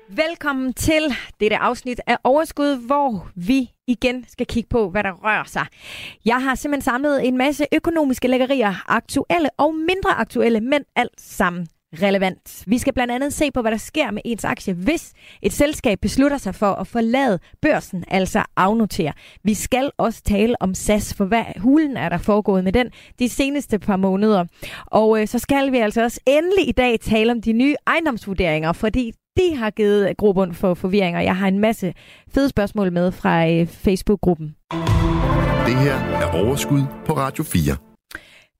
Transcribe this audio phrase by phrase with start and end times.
[0.10, 5.44] Velkommen til dette afsnit af Overskud, hvor vi igen skal kigge på, hvad der rører
[5.44, 5.66] sig.
[6.26, 11.68] Jeg har simpelthen samlet en masse økonomiske lækkerier, aktuelle og mindre aktuelle, men alt sammen
[12.02, 12.64] relevant.
[12.68, 16.00] Vi skal blandt andet se på, hvad der sker med ens aktie, hvis et selskab
[16.02, 19.14] beslutter sig for at forlade børsen, altså afnotere.
[19.44, 22.90] Vi skal også tale om SAS, for hvad hulen er der foregået med den
[23.20, 24.46] de seneste par måneder.
[24.86, 28.74] Og øh, så skal vi altså også endelig i dag tale om de nye ejendomsvurderinger,
[28.74, 31.94] fordi de har givet grobund for forvirring, og jeg har en masse
[32.34, 34.56] fede spørgsmål med fra øh, Facebook-gruppen.
[35.66, 37.95] Det her er Overskud på Radio 4.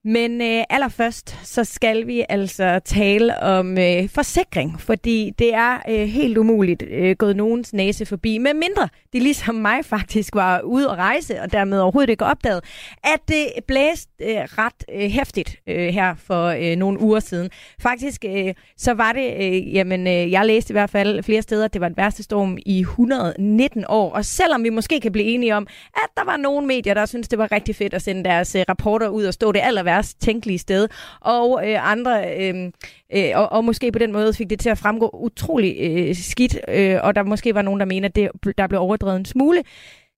[0.08, 6.08] Men øh, allerførst, så skal vi altså tale om øh, forsikring, fordi det er øh,
[6.08, 10.90] helt umuligt øh, gået nogens næse forbi, med mindre de ligesom mig faktisk var ude
[10.90, 12.64] at rejse, og dermed overhovedet ikke opdaget,
[13.04, 17.50] at det blæste øh, ret øh, hæftigt øh, her for øh, nogle uger siden.
[17.82, 21.66] Faktisk øh, så var det, øh, jamen øh, jeg læste i hvert fald flere steder,
[21.66, 25.26] at det var den værste storm i 119 år, og selvom vi måske kan blive
[25.26, 28.24] enige om, at der var nogle medier, der synes det var rigtig fedt at sende
[28.24, 30.88] deres øh, rapporter ud og stå det aller værst tænkelige sted,
[31.22, 32.72] og øh, andre, øh,
[33.16, 36.58] øh, og, og måske på den måde fik det til at fremgå utrolig øh, skidt,
[36.68, 39.64] øh, og der måske var nogen, der mener, at det, der blev overdrevet en smule,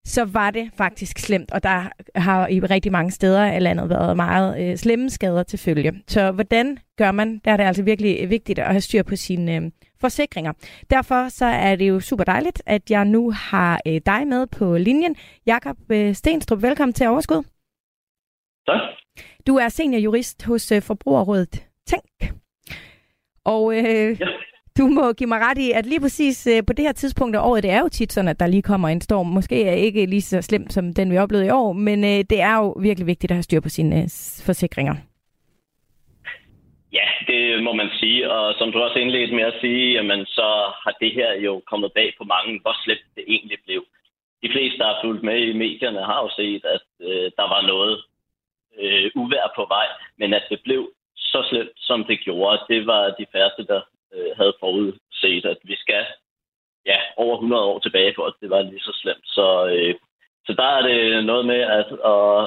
[0.06, 4.16] så var det faktisk slemt, og der har i rigtig mange steder af landet været
[4.16, 5.94] meget øh, slemme skader til følge.
[6.08, 7.42] Så hvordan gør man?
[7.46, 10.54] Der er det altså virkelig øh, vigtigt at have styr på sine øh, forsikringer.
[10.90, 14.78] Derfor så er det jo super dejligt, at jeg nu har øh, dig med på
[14.78, 15.16] linjen.
[15.46, 17.55] Jakob øh, Stenstrup, velkommen til Overskud.
[18.68, 18.82] Tak.
[19.48, 22.34] Du er seniorjurist hos øh, Forbrugerrådet Tænk.
[23.46, 24.28] Og øh, ja.
[24.78, 27.48] du må give mig ret i, at lige præcis øh, på det her tidspunkt af
[27.50, 29.28] året, det er jo tit sådan, at der lige kommer en storm.
[29.28, 32.42] Måske er ikke lige så slemt som den, vi oplevede i år, men øh, det
[32.42, 34.08] er jo virkelig vigtigt at have styr på sine øh,
[34.46, 34.96] forsikringer.
[36.94, 38.32] Ja, det må man sige.
[38.32, 40.48] Og som du også indledte med at sige, jamen, så
[40.84, 43.86] har det her jo kommet bag på mange, hvor slemt det egentlig blev.
[44.44, 47.62] De fleste, der har fulgt med i medierne, har jo set, at øh, der var
[47.74, 48.04] noget
[48.82, 49.88] øh, uvær på vej,
[50.20, 53.82] men at det blev så slemt, som det gjorde, det var de færreste, der
[54.14, 56.06] øh, havde forudset, at vi skal
[56.86, 59.26] ja, over 100 år tilbage for, at det var lige så slemt.
[59.26, 59.96] Så, øh,
[60.46, 62.42] så der er det noget med at, at,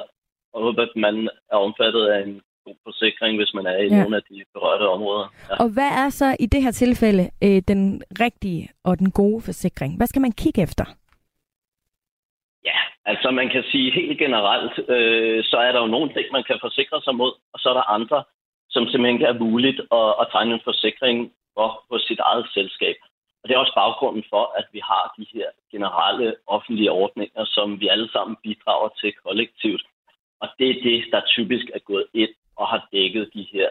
[0.54, 4.00] at håbe, at man er omfattet af en god forsikring, hvis man er i ja.
[4.00, 5.26] nogle af de berørte områder.
[5.50, 5.54] Ja.
[5.62, 9.96] Og hvad er så i det her tilfælde øh, den rigtige og den gode forsikring?
[9.96, 10.84] Hvad skal man kigge efter?
[12.68, 12.78] Ja,
[13.12, 16.58] altså man kan sige helt generelt, øh, så er der jo nogle ting, man kan
[16.60, 18.24] forsikre sig mod, og så er der andre,
[18.70, 22.96] som simpelthen er muligt at, at tegne en forsikring for på sit eget selskab.
[23.40, 27.80] Og det er også baggrunden for, at vi har de her generelle offentlige ordninger, som
[27.80, 29.82] vi alle sammen bidrager til kollektivt.
[30.40, 33.68] Og det er det, der typisk er gået ind og har dækket de her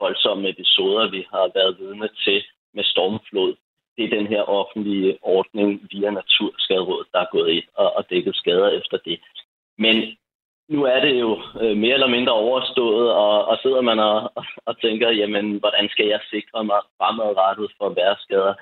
[0.00, 2.44] voldsomme episoder, vi har været vidne til
[2.74, 3.54] med stormflod,
[3.96, 8.36] det er den her offentlige ordning via Naturskaderådet, der er gået ind og, og dækket
[8.36, 9.20] skader efter det.
[9.78, 10.16] Men
[10.68, 14.32] nu er det jo øh, mere eller mindre overstået, og, og sidder man og,
[14.66, 18.54] og tænker, jamen, hvordan skal jeg sikre mig fremadrettet for værskader?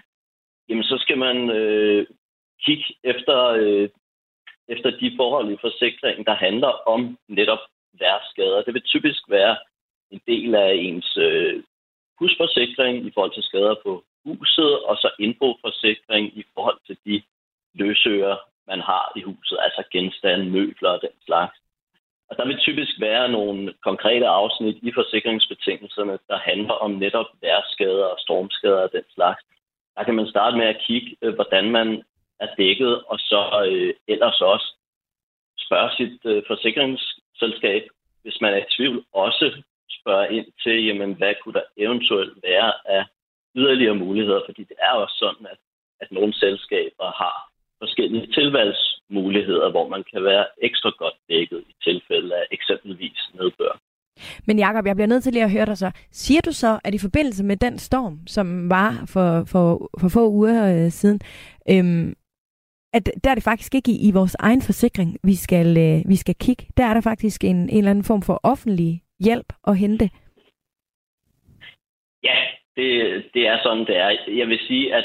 [0.68, 2.06] Jamen, så skal man øh,
[2.64, 3.88] kigge efter, øh,
[4.68, 7.58] efter de forhold i forsikringen, der handler om netop
[8.00, 8.62] værskader.
[8.62, 9.56] Det vil typisk være
[10.10, 11.62] en del af ens øh,
[12.18, 17.22] husforsikring i forhold til skader på huset, og så indboforsikring i forhold til de
[17.74, 21.56] løsøger, man har i huset, altså genstande, møbler og den slags.
[22.28, 28.04] Og der vil typisk være nogle konkrete afsnit i forsikringsbetingelserne, der handler om netop værskader
[28.04, 29.42] og stormskader og den slags.
[29.96, 32.02] Der kan man starte med at kigge, øh, hvordan man
[32.40, 34.68] er dækket, og så øh, ellers også
[35.58, 37.82] spørge sit øh, forsikringsselskab,
[38.22, 39.62] hvis man er i tvivl, også
[40.00, 43.04] spørge ind til, jamen, hvad kunne der eventuelt være af
[43.56, 45.58] yderligere muligheder, fordi det er også sådan, at,
[46.00, 47.36] at nogle selskaber har
[47.78, 53.74] forskellige tilvalgsmuligheder, hvor man kan være ekstra godt dækket i tilfælde af eksempelvis nedbør.
[54.46, 55.90] Men Jakob, jeg bliver nødt til lige at høre dig så.
[56.10, 60.28] Siger du så, at i forbindelse med den storm, som var for, for, for få
[60.28, 61.20] uger øh, siden,
[61.70, 62.14] øhm,
[62.92, 66.16] at der er det faktisk ikke i, i vores egen forsikring, vi skal, øh, vi
[66.16, 66.66] skal kigge.
[66.76, 70.10] Der er der faktisk en, en eller anden form for offentlig hjælp at hente.
[72.22, 72.36] Ja,
[72.76, 74.10] det, det er sådan, det er.
[74.28, 75.04] Jeg vil sige, at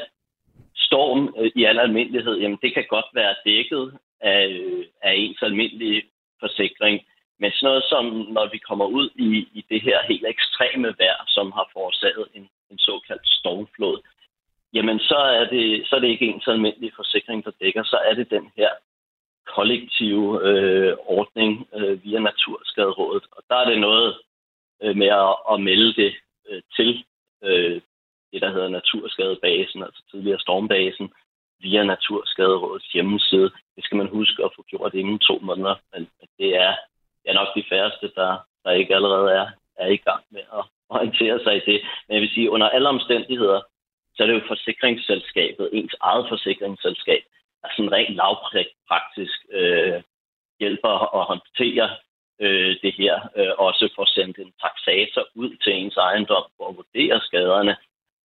[0.75, 5.41] storm øh, i al almindelighed, jamen det kan godt være dækket af, øh, af ens
[5.41, 6.03] almindelige
[6.39, 7.05] forsikring.
[7.39, 11.23] Men sådan noget som, når vi kommer ud i, i det her helt ekstreme vejr,
[11.27, 13.97] som har forårsaget en, en såkaldt stormflod,
[14.73, 18.13] jamen så er det, så er det ikke ens almindelig forsikring, der dækker, så er
[18.13, 18.69] det den her
[19.55, 23.23] kollektive øh, ordning øh, via Naturskaderådet.
[23.31, 24.17] Og der er det noget
[24.83, 26.15] øh, med at, at melde det
[26.49, 27.05] øh, til
[27.43, 27.81] øh,
[28.31, 31.13] det, der hedder Naturskadebasen, altså tidligere Stormbasen,
[31.59, 33.51] via Naturskaderådets hjemmeside.
[33.75, 36.75] Det skal man huske at få gjort inden to måneder, men det er,
[37.21, 39.47] det er nok de færreste, der, der ikke allerede er,
[39.77, 41.81] er i gang med at orientere sig i det.
[42.07, 43.61] Men jeg vil sige, under alle omstændigheder,
[44.15, 47.23] så er det jo forsikringsselskabet, ens eget forsikringsselskab,
[47.61, 50.01] der sådan rent lavpraktisk øh,
[50.59, 51.89] hjælper at håndtere
[52.39, 53.15] øh, det her.
[53.37, 57.75] Øh, også for at sende en taxator ud til ens ejendom for at vurdere skaderne.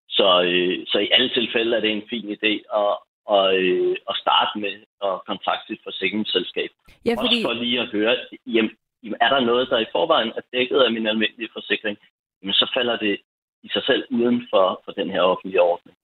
[0.08, 2.96] Så, øh, så i alle tilfælde er det en fin idé at,
[3.34, 4.74] og, øh, at starte med
[5.08, 6.70] at kontakte et forsikringsselskab.
[7.06, 7.38] Ja, fordi...
[7.38, 8.16] Også for lige at høre,
[8.46, 8.72] jamen,
[9.20, 11.98] er der noget, der i forvejen er dækket af min almindelige forsikring,
[12.42, 13.20] jamen, så falder det
[13.62, 15.96] i sig selv uden for, for den her offentlige ordning.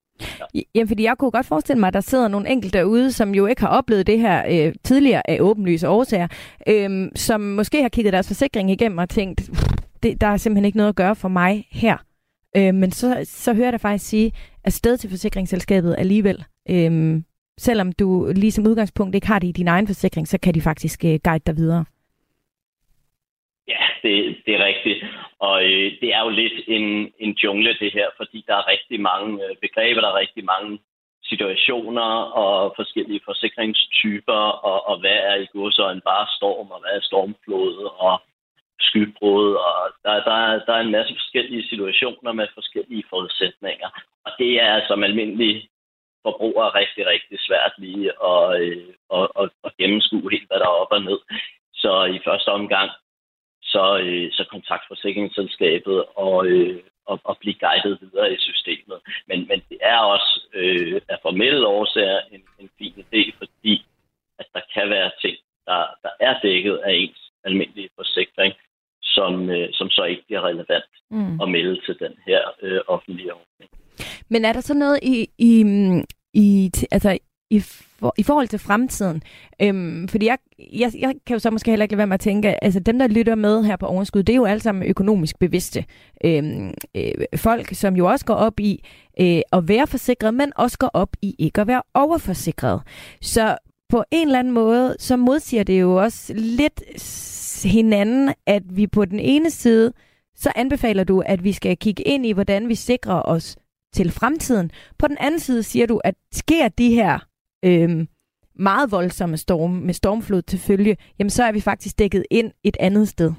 [0.55, 0.61] Ja.
[0.75, 3.45] Jamen, fordi jeg kunne godt forestille mig, at der sidder nogle enkelte derude, som jo
[3.45, 6.27] ikke har oplevet det her øh, tidligere af åbenlyse årsager,
[6.67, 9.49] øh, som måske har kigget deres forsikring igennem og tænkt,
[10.03, 11.97] det, der er simpelthen ikke noget at gøre for mig her.
[12.57, 14.31] Øh, men så, så hører jeg dig faktisk sige,
[14.63, 17.21] at sted til forsikringsselskabet alligevel, øh,
[17.57, 20.61] selvom du lige som udgangspunkt ikke har det i din egen forsikring, så kan de
[20.61, 21.85] faktisk øh, guide dig videre.
[23.67, 25.05] Ja, det, det er rigtigt.
[25.39, 29.01] Og øh, det er jo lidt en, en jungle, det her, fordi der er rigtig
[29.01, 30.79] mange øh, begreber, der er rigtig mange
[31.23, 32.11] situationer
[32.43, 35.47] og forskellige forsikringstyper, og, og hvad er i
[35.95, 38.21] en bare storm, og hvad er stormflod, og
[38.79, 43.89] skybrud, og der, der, der er en masse forskellige situationer med forskellige forudsætninger.
[44.25, 45.69] Og det er altså, som almindelig
[46.25, 48.87] forbruger rigtig, rigtig svært lige at, øh,
[49.17, 51.19] at, at, at gennemskue helt, hvad der er op og ned.
[51.73, 52.91] Så i første omgang,
[53.73, 58.97] så, øh, så kontakt forsikringsselskabet og, øh, og, og blive guidet videre i systemet.
[59.27, 63.85] Men, men det er også øh, af formelle årsager en, en fin idé, fordi
[64.39, 68.53] at der kan være ting, der, der er dækket af ens almindelige forsikring,
[69.03, 71.41] som, øh, som så ikke bliver relevant mm.
[71.41, 73.69] at melde til den her øh, offentlige ordning.
[74.29, 75.51] Men er der så noget i, i,
[76.33, 77.19] i, altså,
[77.55, 79.23] i, for, i forhold til fremtiden?
[79.61, 80.37] Øhm, fordi jeg,
[80.73, 82.99] jeg, jeg kan jo så måske heller ikke lade være med at tænke, altså dem,
[82.99, 85.85] der lytter med her på Overskud, det er jo alle sammen økonomisk bevidste
[86.25, 88.85] øhm, øh, folk, som jo også går op i
[89.19, 92.81] øh, at være forsikret, men også går op i ikke at være overforsikret.
[93.21, 93.57] Så
[93.89, 96.83] på en eller anden måde, så modsiger det jo også lidt
[97.63, 99.93] hinanden, at vi på den ene side,
[100.35, 103.57] så anbefaler du, at vi skal kigge ind i, hvordan vi sikrer os
[103.93, 104.71] til fremtiden.
[104.97, 107.19] På den anden side siger du, at sker de her
[107.67, 107.89] øh,
[108.55, 112.77] meget voldsomme storm med stormflod til følge, jamen så er vi faktisk dækket ind et
[112.79, 113.31] andet sted.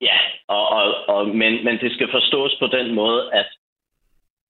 [0.00, 3.48] Ja, og, og, og, men, men det skal forstås på den måde, at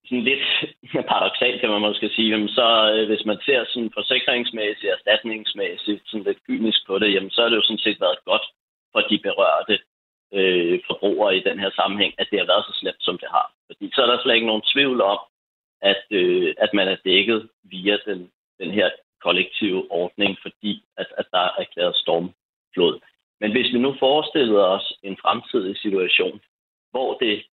[0.05, 0.45] sådan lidt
[1.11, 6.23] paradoxalt kan man måske sige, jamen så øh, hvis man ser sådan forsikringsmæssigt, erstatningsmæssigt, sådan
[6.23, 8.45] lidt kynisk på det, jamen så har det jo sådan set været godt
[8.93, 9.79] for de berørte
[10.37, 13.47] øh, forbrugere i den her sammenhæng, at det har været så slemt, som det har.
[13.67, 15.19] Fordi så er der slet ikke nogen tvivl om,
[15.81, 18.89] at, øh, at man er dækket via den, den her
[19.21, 22.99] kollektive ordning, fordi at, at der er erklæret stormflod.
[23.41, 26.41] Men hvis vi nu forestiller os en fremtidig situation,
[26.91, 27.45] hvor det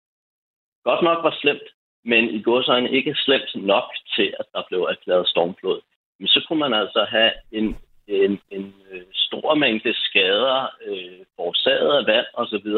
[0.85, 1.69] godt nok var slemt,
[2.05, 3.85] men i godsøjne ikke slemt nok
[4.17, 5.81] til, at der blev erklæret stormflod,
[6.19, 11.93] men så kunne man altså have en, en, en øh, stor mængde skader øh, forårsaget
[11.99, 12.69] af vand osv.,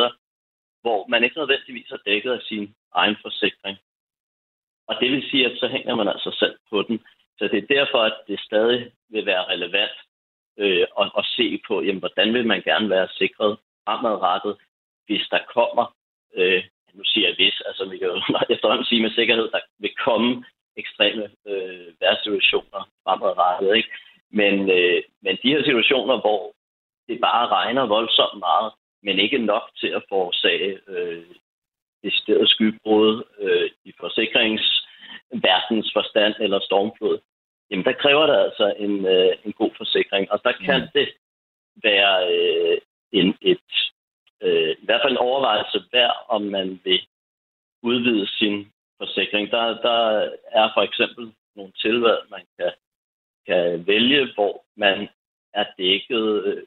[0.82, 3.78] hvor man ikke nødvendigvis er dækket af sin egen forsikring.
[4.88, 7.00] Og det vil sige, at så hænger man altså selv på den.
[7.38, 9.96] Så det er derfor, at det stadig vil være relevant
[10.58, 14.56] øh, at, at se på, jamen, hvordan vil man gerne være sikret fremadrettet,
[15.06, 15.94] hvis der kommer
[16.36, 16.64] øh,
[16.96, 18.20] nu siger jeg hvis, altså vi kan jo
[18.54, 20.44] efterhånden sige med sikkerhed, der vil komme
[20.76, 23.76] ekstreme øh, værtssituationer fremadrettet.
[23.76, 23.90] Ikke?
[24.30, 26.52] Men, øh, men de her situationer, hvor
[27.08, 31.24] det bare regner voldsomt meget, men ikke nok til at forårsage øh,
[32.06, 37.18] decideret skybrud øh, i forsikringsverdens forstand eller stormflod,
[37.70, 40.88] jamen der kræver det altså en, øh, en god forsikring, og der kan mm.
[40.94, 41.08] det
[41.82, 42.78] være øh,
[43.12, 43.68] en, et
[44.42, 47.00] øh, i hvert fald en overvejelse værd, om man vil
[47.82, 49.50] udvide sin forsikring.
[49.50, 52.72] Der, der er for eksempel nogle tilvalg, man kan,
[53.46, 55.08] kan vælge, hvor man
[55.54, 56.62] er dækket øh,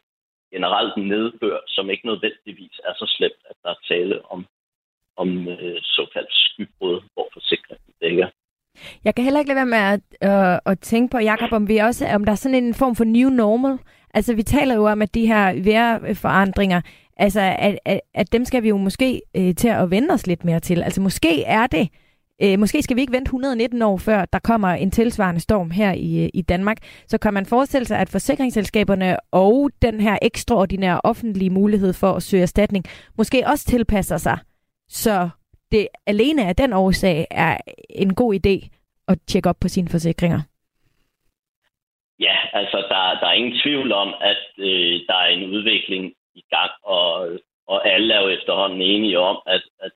[0.53, 4.45] generelt nedbør, som ikke nødvendigvis er så slemt, at der er tale om,
[5.21, 8.27] om øh, såkaldt skybrud, hvor forsikringen dækker.
[9.03, 11.77] Jeg kan heller ikke lade være med at, øh, at tænke på, Jacob, om, vi
[11.77, 13.77] også, om der er sådan en form for new normal.
[14.13, 16.81] Altså, vi taler jo om, at de her vejrforandringer
[17.19, 20.45] Altså, at, at, at dem skal vi jo måske øh, til at vende os lidt
[20.45, 20.83] mere til.
[20.83, 21.89] Altså, måske er det
[22.41, 25.91] Øh, måske skal vi ikke vente 119 år, før der kommer en tilsvarende storm her
[25.93, 26.77] i, øh, i Danmark.
[27.07, 32.23] Så kan man forestille sig, at forsikringsselskaberne og den her ekstraordinære offentlige mulighed for at
[32.23, 32.85] søge erstatning
[33.17, 34.37] måske også tilpasser sig,
[34.89, 35.29] så
[35.71, 37.57] det alene af den årsag er
[37.89, 38.69] en god idé
[39.07, 40.41] at tjekke op på sine forsikringer.
[42.19, 46.43] Ja, altså der, der er ingen tvivl om, at øh, der er en udvikling i
[46.49, 49.91] gang, og, og alle er jo efterhånden enige om, at, at,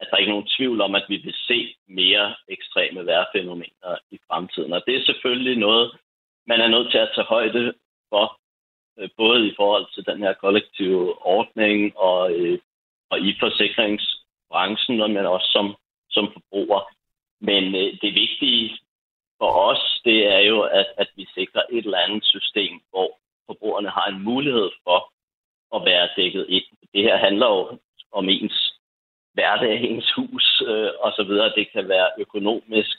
[0.00, 4.18] at der er ikke nogen tvivl om, at vi vil se mere ekstreme vejrfænomener i
[4.26, 4.72] fremtiden.
[4.72, 5.92] Og det er selvfølgelig noget,
[6.46, 7.74] man er nødt til at tage højde
[8.08, 8.38] for,
[8.98, 12.58] øh, både i forhold til den her kollektive ordning og, øh,
[13.10, 13.36] og i
[14.58, 15.66] branchen, men også som,
[16.10, 16.80] som forbruger.
[17.40, 18.78] Men øh, det vigtige
[19.38, 23.08] for os, det er jo, at, at vi sikrer et eller andet system, hvor
[23.46, 24.98] forbrugerne har en mulighed for
[25.76, 26.64] at være dækket ind.
[26.94, 27.78] Det her handler jo
[28.12, 28.58] om ens
[29.32, 31.32] hverdag, ens hus øh, osv.
[31.58, 32.96] Det kan være økonomisk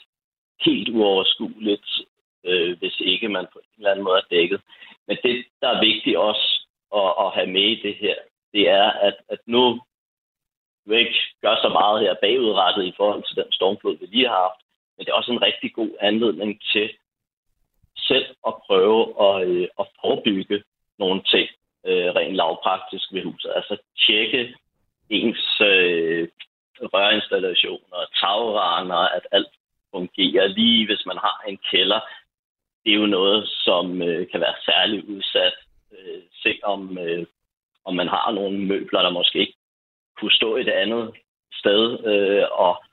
[0.66, 1.90] helt uoverskueligt,
[2.44, 4.60] øh, hvis ikke man på en eller anden måde er dækket.
[5.06, 6.46] Men det, der er vigtigt også
[6.94, 8.14] at, at have med i det her,
[8.52, 9.80] det er, at, at nu
[10.90, 14.40] vi ikke gør så meget her bagudrettet i forhold til den stormflod, vi lige har
[14.46, 14.60] haft,
[14.94, 16.90] men det er også en rigtig god anledning til
[17.96, 20.62] selv at prøve at, øh, at forebygge
[20.98, 21.48] nogle ting
[21.86, 23.52] øh, rent lavpraktisk ved huset.
[23.56, 24.54] Altså tjekke
[25.10, 26.28] ens øh,
[26.92, 29.52] rørinstallationer, tagrender, at alt
[29.90, 30.46] fungerer.
[30.46, 32.00] Lige hvis man har en kælder,
[32.84, 35.54] det er jo noget, som øh, kan være særligt udsat.
[35.92, 37.26] Øh, se om, øh,
[37.84, 39.56] om man har nogle møbler, der måske ikke
[40.18, 41.14] kunne stå et andet
[41.52, 42.84] sted, øh, og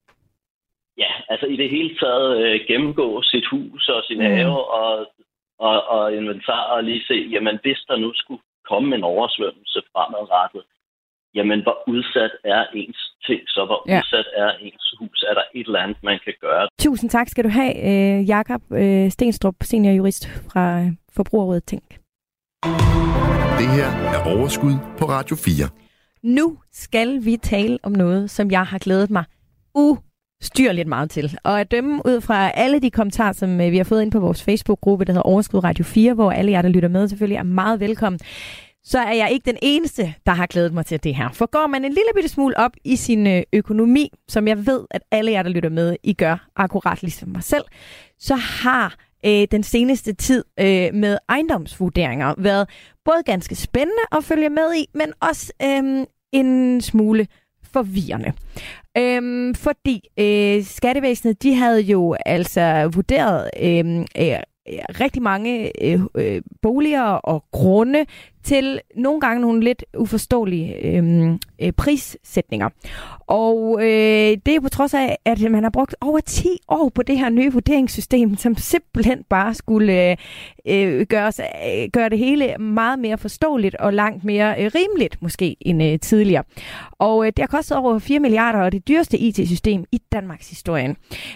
[0.98, 4.32] ja, altså i det hele taget øh, gennemgå sit hus og sin mm.
[4.36, 4.94] have og,
[5.60, 10.64] og, og inventar og lige se, jamen hvis der nu skulle komme en oversvømmelse fremadrettet,
[11.36, 13.98] jamen hvor udsat er ens ting, så hvor ja.
[13.98, 16.68] udsat er ens hus, er der et eller andet, man kan gøre.
[16.80, 21.90] Tusind tak skal du have, øh, Jakob øh, Stenstrup, seniorjurist fra øh, Forbrugerrådet Tænk.
[23.62, 25.70] Det her er Overskud på Radio 4.
[26.24, 29.24] Nu skal vi tale om noget, som jeg har glædet mig
[29.76, 29.98] u
[30.42, 31.38] styr lidt meget til.
[31.44, 34.20] Og at dømme ud fra alle de kommentarer, som øh, vi har fået ind på
[34.20, 37.44] vores Facebook-gruppe, der hedder Overskud Radio 4, hvor alle jer, der lytter med, selvfølgelig er
[37.44, 38.20] meget velkommen,
[38.84, 41.30] så er jeg ikke den eneste, der har glædet mig til det her.
[41.32, 44.86] For går man en lille bitte smule op i sin øh, økonomi, som jeg ved,
[44.92, 47.64] at alle jer, der lytter med, I gør akkurat ligesom mig selv,
[48.20, 52.70] så har øh, den seneste tid øh, med ejendomsvurderinger været
[53.06, 57.28] både ganske spændende at følge med i, men også øh, en smule
[57.74, 58.34] forvirrende.
[58.98, 64.40] Øhm, fordi øh, skattevæsenet, de havde jo altså vurderet øh, øh,
[65.00, 68.06] rigtig mange øh, øh, boliger og grunde
[68.48, 72.70] til nogle gange nogle lidt uforståelige øh, øh, prissætninger.
[73.28, 77.04] Og øh, det er på trods af, at man har brugt over 10 år på
[77.04, 80.18] det her nye vurderingssystem, som simpelthen bare skulle øh,
[80.68, 85.56] øh gøre, øh, gøre det hele meget mere forståeligt og langt mere øh, rimeligt måske
[85.62, 86.44] end øh, tidligere.
[86.92, 90.96] Og øh, det har kostet over 4 milliarder og det dyreste IT-system i Danmarks historie.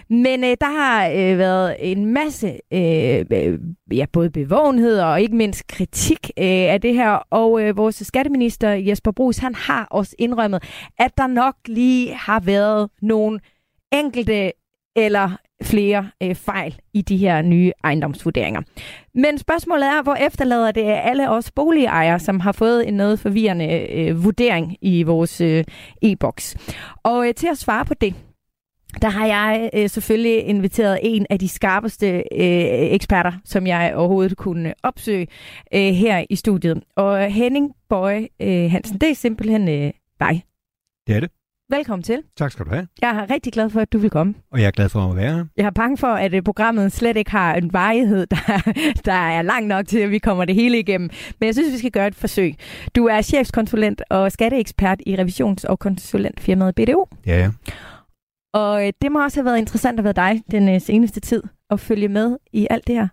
[0.09, 3.59] Men øh, der har øh, været en masse øh, øh,
[3.91, 7.95] ja, både bevågenhed og ikke mindst kritik øh, af det her her, og øh, vores
[7.95, 10.63] skatteminister Jesper Brugs, han har også indrømmet,
[10.99, 13.39] at der nok lige har været nogle
[13.93, 14.51] enkelte
[14.95, 18.61] eller flere øh, fejl i de her nye ejendomsvurderinger.
[19.13, 23.89] Men spørgsmålet er, hvor efterlader det alle os boligejere, som har fået en noget forvirrende
[23.89, 25.63] øh, vurdering i vores øh,
[26.01, 26.55] e-boks.
[27.03, 28.15] Og øh, til at svare på det,
[29.01, 32.23] der har jeg øh, selvfølgelig inviteret en af de skarpeste øh,
[32.91, 35.27] eksperter, som jeg overhovedet kunne opsøge
[35.73, 36.83] øh, her i studiet.
[36.95, 40.43] Og Henning Bøje øh, Hansen, det er simpelthen øh, dig.
[41.07, 41.29] Det er det.
[41.71, 42.23] Velkommen til.
[42.37, 42.87] Tak skal du have.
[43.01, 44.33] Jeg er rigtig glad for, at du vil komme.
[44.51, 45.45] Og jeg er glad for at være her.
[45.57, 48.73] Jeg er bange for, at øh, programmet slet ikke har en varighed, der,
[49.05, 51.09] der er lang nok til, at vi kommer det hele igennem.
[51.39, 52.55] Men jeg synes, vi skal gøre et forsøg.
[52.95, 57.07] Du er chefskonsulent og skatteekspert i revisions- og konsulentfirmaet BDO.
[57.25, 57.51] Ja, ja.
[58.53, 61.43] Og øh, det må også have været interessant at være dig den øh, seneste tid
[61.69, 63.07] at følge med i alt det her.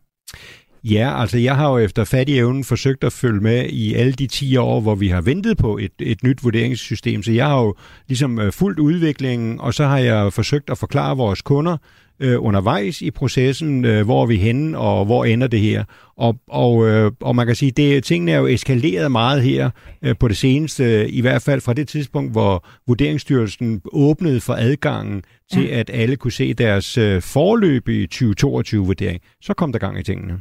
[0.85, 4.27] Ja, altså jeg har jo efter fattig evnen forsøgt at følge med i alle de
[4.27, 7.23] 10 år, hvor vi har ventet på et, et nyt vurderingssystem.
[7.23, 7.75] Så jeg har jo
[8.09, 11.77] ligesom fuldt fulgt udviklingen, og så har jeg forsøgt at forklare vores kunder,
[12.21, 15.85] øh, undervejs i processen, øh, hvor er vi henne, og hvor ender det her.
[16.17, 19.71] Og, og, øh, og man kan sige, det tingene er jo eskaleret meget her
[20.03, 25.23] øh, på det seneste, i hvert fald fra det tidspunkt, hvor Vurderingsstyrelsen åbnede for adgangen
[25.53, 25.79] til, ja.
[25.79, 29.21] at alle kunne se deres øh, forløbige 2022-vurdering.
[29.43, 30.41] Så kom der gang i tingene.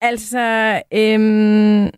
[0.00, 1.90] Altså, øhm,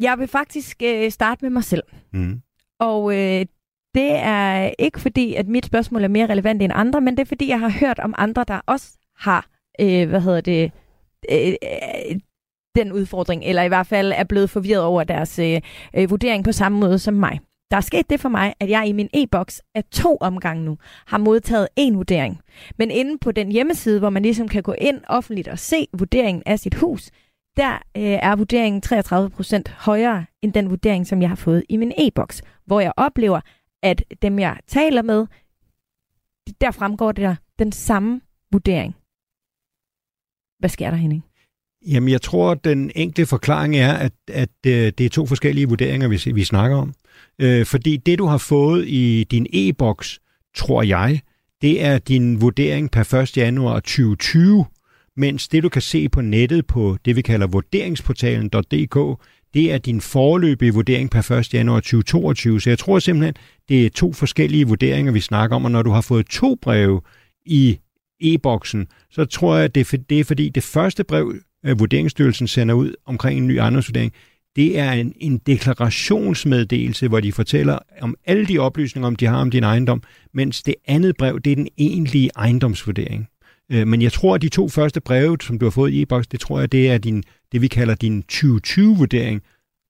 [0.00, 1.82] jeg vil faktisk øh, starte med mig selv.
[2.12, 2.40] Mm.
[2.80, 3.46] Og øh,
[3.94, 7.26] det er ikke fordi, at mit spørgsmål er mere relevant end andre, men det er
[7.28, 9.46] fordi, jeg har hørt om andre, der også har,
[9.80, 10.72] øh, hvad hedder det,
[11.32, 12.20] øh, øh,
[12.76, 15.60] den udfordring, eller i hvert fald er blevet forvirret over deres øh,
[15.96, 17.40] øh, vurdering på samme måde som mig.
[17.70, 20.78] Der er sket det for mig, at jeg i min e-boks af to omgange nu
[21.06, 22.40] har modtaget en vurdering.
[22.78, 26.42] Men inde på den hjemmeside, hvor man ligesom kan gå ind offentligt og se vurderingen
[26.46, 27.10] af sit hus,
[27.56, 31.92] der øh, er vurderingen 33% højere end den vurdering, som jeg har fået i min
[31.98, 33.40] e-boks, hvor jeg oplever,
[33.82, 35.26] at dem, jeg taler med,
[36.60, 38.20] der fremgår det der den samme
[38.52, 38.96] vurdering.
[40.58, 41.24] Hvad sker der, Henning?
[41.86, 45.68] Jamen, jeg tror, at den enkle forklaring er, at, at øh, det er to forskellige
[45.68, 46.94] vurderinger, vi, vi snakker om.
[47.38, 50.20] Øh, fordi det, du har fået i din e-boks,
[50.54, 51.20] tror jeg,
[51.62, 53.36] det er din vurdering per 1.
[53.36, 54.64] januar 2020,
[55.16, 60.00] mens det, du kan se på nettet på det, vi kalder vurderingsportalen.dk, det er din
[60.00, 61.54] forløbige vurdering per 1.
[61.54, 62.60] januar 2022.
[62.60, 63.34] Så jeg tror simpelthen,
[63.68, 67.00] det er to forskellige vurderinger, vi snakker om, og når du har fået to breve
[67.46, 67.78] i
[68.20, 71.34] e-boksen, så tror jeg, det er, det er fordi det første brev,
[71.66, 74.12] øh, Vurderingsstyrelsen sender ud omkring en ny ejendomsvurdering,
[74.56, 79.36] det er en, en deklarationsmeddelelse, hvor de fortæller om alle de oplysninger, om de har
[79.36, 80.02] om din ejendom,
[80.34, 83.28] mens det andet brev, det er den egentlige ejendomsvurdering.
[83.72, 86.26] Øh, men jeg tror, at de to første breve, som du har fået i e-boks,
[86.26, 87.22] det tror jeg, det er din,
[87.52, 89.42] det, vi kalder din 2020-vurdering.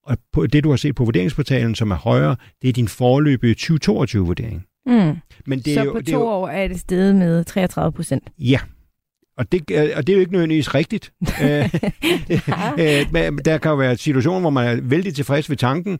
[0.05, 3.55] Og på det, du har set på vurderingsportalen, som er højere, det er din forløbige
[3.59, 4.65] 2022-vurdering.
[4.85, 5.17] Mm.
[5.45, 7.43] Men det er Så jo, på to det er jo, år er det steget med
[7.43, 8.23] 33 procent?
[8.39, 8.59] Ja,
[9.37, 11.11] og det, øh, og det er jo ikke nødvendigvis rigtigt.
[11.43, 11.69] Øh,
[12.79, 15.99] øh, der kan jo være situationer, hvor man er vældig tilfreds ved tanken,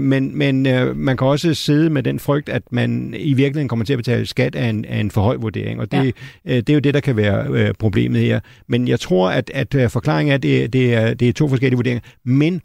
[0.00, 0.62] men, men
[0.96, 4.26] man kan også sidde med den frygt, at man i virkeligheden kommer til at betale
[4.26, 5.80] skat af en, af en for høj vurdering.
[5.80, 6.56] Og det, ja.
[6.56, 8.40] det er jo det, der kan være problemet her.
[8.68, 11.76] Men jeg tror, at, at forklaringen er, at det, det, er, det er to forskellige
[11.76, 12.02] vurderinger.
[12.24, 12.62] Men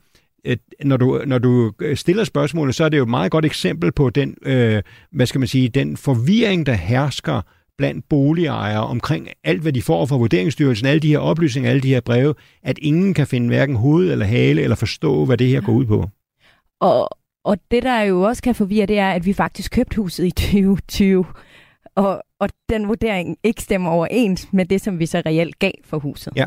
[0.84, 4.10] når du, når du stiller spørgsmålet, så er det jo et meget godt eksempel på
[4.10, 7.41] den, øh, hvad skal man sige, den forvirring, der hersker
[7.77, 11.94] blandt boligejere omkring alt, hvad de får fra Vurderingsstyrelsen, alle de her oplysninger, alle de
[11.94, 15.62] her breve, at ingen kan finde hverken hoved eller hale eller forstå, hvad det her
[15.62, 16.09] går ud på.
[16.81, 17.09] Og,
[17.46, 20.31] og det, der jo også kan forvirre, det er, at vi faktisk købte huset i
[20.31, 21.25] 2020,
[21.96, 26.00] og, og den vurdering ikke stemmer overens med det, som vi så reelt gav for
[26.00, 26.33] huset.
[26.36, 26.46] Ja.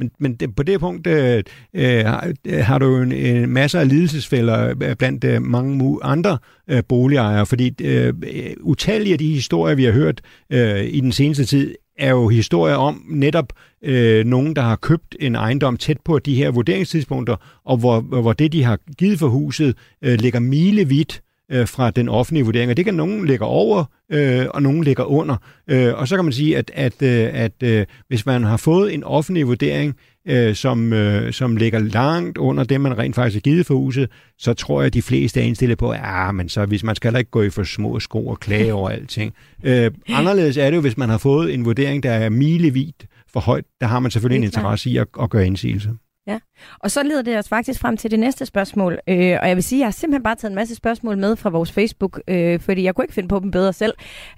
[0.00, 1.42] Men, men det, på det punkt øh,
[1.74, 6.38] øh har, øh, har du en, en masse af lidelsesfælder øh, blandt øh, mange andre
[6.70, 8.14] øh, boligejere, fordi øh,
[8.60, 10.20] utallige af de historier, vi har hørt
[10.52, 13.52] øh, i den seneste tid, er jo historier om netop
[13.84, 18.32] øh, nogen, der har købt en ejendom tæt på de her vurderingstidspunkter, og hvor, hvor
[18.32, 22.70] det, de har givet for huset, øh, ligger milevidt øh, fra den offentlige vurdering.
[22.70, 25.36] Og det kan nogen lægge over, øh, og nogen ligger under.
[25.70, 28.94] Øh, og så kan man sige, at, at, øh, at øh, hvis man har fået
[28.94, 29.96] en offentlig vurdering,
[30.28, 34.10] øh, som, øh, som ligger langt under det, man rent faktisk har givet for huset,
[34.38, 36.96] så tror jeg, at de fleste er indstillet på, at ja, men så hvis man
[36.96, 39.34] skal heller ikke gå i for små sko og klage over alting.
[39.64, 43.40] Øh, anderledes er det jo, hvis man har fået en vurdering, der er milevidt for
[43.40, 45.90] højt, der har man selvfølgelig en interesse i at, at gøre indsigelse.
[46.30, 46.38] Ja,
[46.78, 48.98] og så leder det os faktisk frem til det næste spørgsmål.
[49.08, 51.36] Øh, og jeg vil sige, at jeg har simpelthen bare taget en masse spørgsmål med
[51.36, 53.94] fra vores Facebook, øh, fordi jeg kunne ikke finde på dem bedre selv.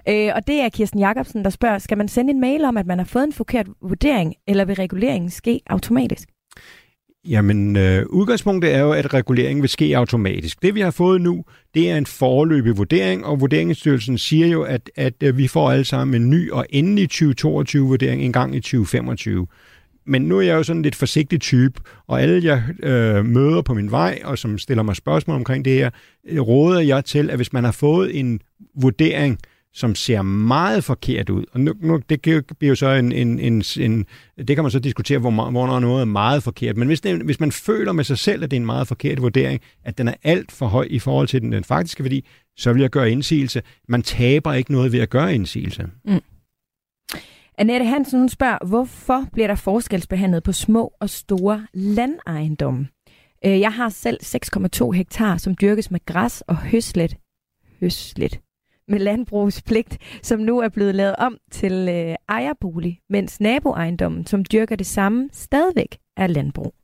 [0.09, 2.87] Øh, og det er Kirsten Jacobsen, der spørger, skal man sende en mail om, at
[2.87, 6.29] man har fået en forkert vurdering, eller vil reguleringen ske automatisk?
[7.29, 10.63] Jamen, øh, udgangspunktet er jo, at reguleringen vil ske automatisk.
[10.63, 14.91] Det vi har fået nu, det er en forløbig vurdering, og Vurderingsstyrelsen siger jo, at,
[14.97, 19.47] at øh, vi får alle sammen en ny og endelig 2022-vurdering en gang i 2025
[20.07, 23.75] men nu er jeg jo sådan lidt forsigtig type, og alle jeg øh, møder på
[23.75, 25.91] min vej, og som stiller mig spørgsmål omkring det her,
[26.29, 28.41] øh, råder jeg til, at hvis man har fået en
[28.75, 29.39] vurdering,
[29.75, 33.63] som ser meget forkert ud, og nu, nu det bliver jo så en, en, en,
[33.81, 34.07] en,
[34.39, 37.41] det kan man så diskutere, hvor, hvor noget er meget forkert, men hvis, det, hvis
[37.41, 40.15] man føler med sig selv, at det er en meget forkert vurdering, at den er
[40.23, 42.25] alt for høj i forhold til den, den faktiske værdi,
[42.57, 43.63] så vil jeg gøre indsigelse.
[43.89, 45.87] Man taber ikke noget ved at gøre indsigelse.
[46.05, 46.21] Mm.
[47.59, 52.89] Annette Hansen hun spørger, hvorfor bliver der forskelsbehandlet på små og store landejendomme?
[53.45, 57.17] Øh, jeg har selv 6,2 hektar, som dyrkes med græs og høslet.
[57.81, 58.41] Høslet
[58.89, 64.77] med landbrugspligt, som nu er blevet lavet om til øh, ejerbolig, mens naboejendommen, som dyrker
[64.77, 66.75] det samme, stadigvæk er landbrug.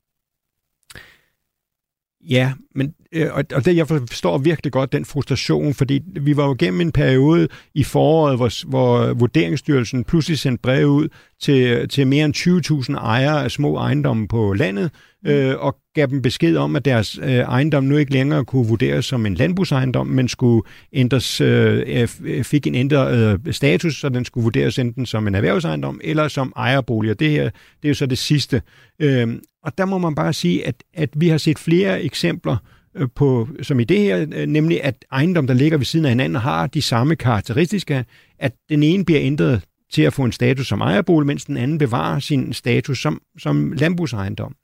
[2.21, 6.57] Ja, men øh, og det, jeg forstår virkelig godt den frustration, fordi vi var jo
[6.59, 11.09] gennem en periode i foråret, hvor, hvor Vurderingsstyrelsen pludselig sendte brev ud
[11.43, 14.91] til, til mere end 20.000 ejere af små ejendomme på landet,
[15.23, 15.31] mm.
[15.31, 19.07] øh, og gav dem besked om, at deres øh, ejendom nu ikke længere kunne vurderes
[19.07, 22.09] som en landbrugsejendom, men skulle ændres, øh,
[22.43, 26.53] fik en ændret øh, status, så den skulle vurderes enten som en erhvervsejendom eller som
[26.57, 27.11] ejerbolig.
[27.11, 28.63] Og det her, det er jo så det sidste.
[28.99, 29.29] Øh,
[29.65, 33.09] og der må man bare sige, at, at vi har set flere eksempler øh, Øh,
[33.15, 36.41] på, som i det her, øh, nemlig at ejendom, der ligger ved siden af hinanden,
[36.41, 38.03] har de samme karakteristika,
[38.39, 41.79] at den ene bliver ændret til at få en status som ejerbolig, mens den anden
[41.79, 44.55] bevarer sin status som, som landbrugsejendom.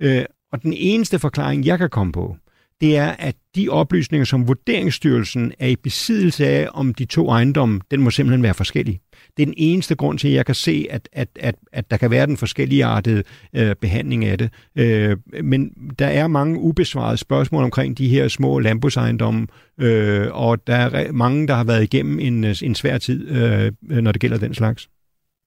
[0.00, 2.36] Øh, og den eneste forklaring, jeg kan komme på,
[2.80, 7.80] det er, at de oplysninger, som Vurderingsstyrelsen er i besiddelse af om de to ejendomme,
[7.90, 9.00] den må simpelthen være forskellige.
[9.36, 11.96] Det er den eneste grund til, at jeg kan se, at, at, at, at der
[11.96, 14.50] kan være den forskelligartede øh, behandling af det.
[14.76, 19.46] Øh, men der er mange ubesvarede spørgsmål omkring de her små landbrugsejendomme,
[19.78, 24.12] øh, og der er mange, der har været igennem en, en svær tid, øh, når
[24.12, 24.88] det gælder den slags.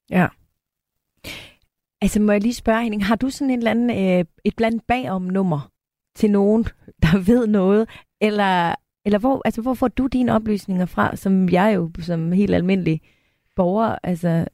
[0.09, 0.27] Ja.
[2.01, 4.83] Altså må jeg lige spørge, Henning, har du sådan en eller anden, øh, et blandt
[4.87, 5.71] bagom nummer
[6.15, 6.63] til nogen,
[7.01, 7.89] der ved noget,
[8.21, 12.55] eller, eller hvor, altså, hvor får du dine oplysninger fra, som jeg jo som helt
[12.55, 13.01] almindelig
[13.57, 14.45] borgere altså,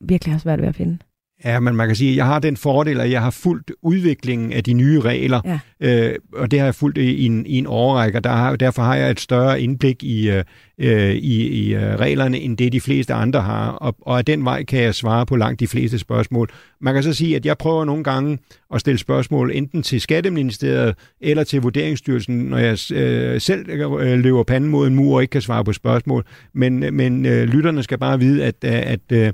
[0.00, 0.98] virkelig har svært ved at finde?
[1.44, 4.52] Ja, men man kan sige, at jeg har den fordel, at jeg har fulgt udviklingen
[4.52, 6.08] af de nye regler, ja.
[6.10, 8.82] øh, og det har jeg fulgt i en, i en årrække, og der har, derfor
[8.82, 10.44] har jeg et større indblik i, øh,
[10.78, 14.44] øh i, i uh, reglerne, end det de fleste andre har, og, og af den
[14.44, 16.50] vej kan jeg svare på langt de fleste spørgsmål.
[16.80, 18.38] Man kan så sige, at jeg prøver nogle gange
[18.74, 24.42] at stille spørgsmål enten til Skatteministeriet eller til Vurderingsstyrelsen, når jeg øh, selv øh, løber
[24.42, 27.98] panden mod en mur og ikke kan svare på spørgsmål, men, men øh, lytterne skal
[27.98, 29.32] bare vide, at, at øh,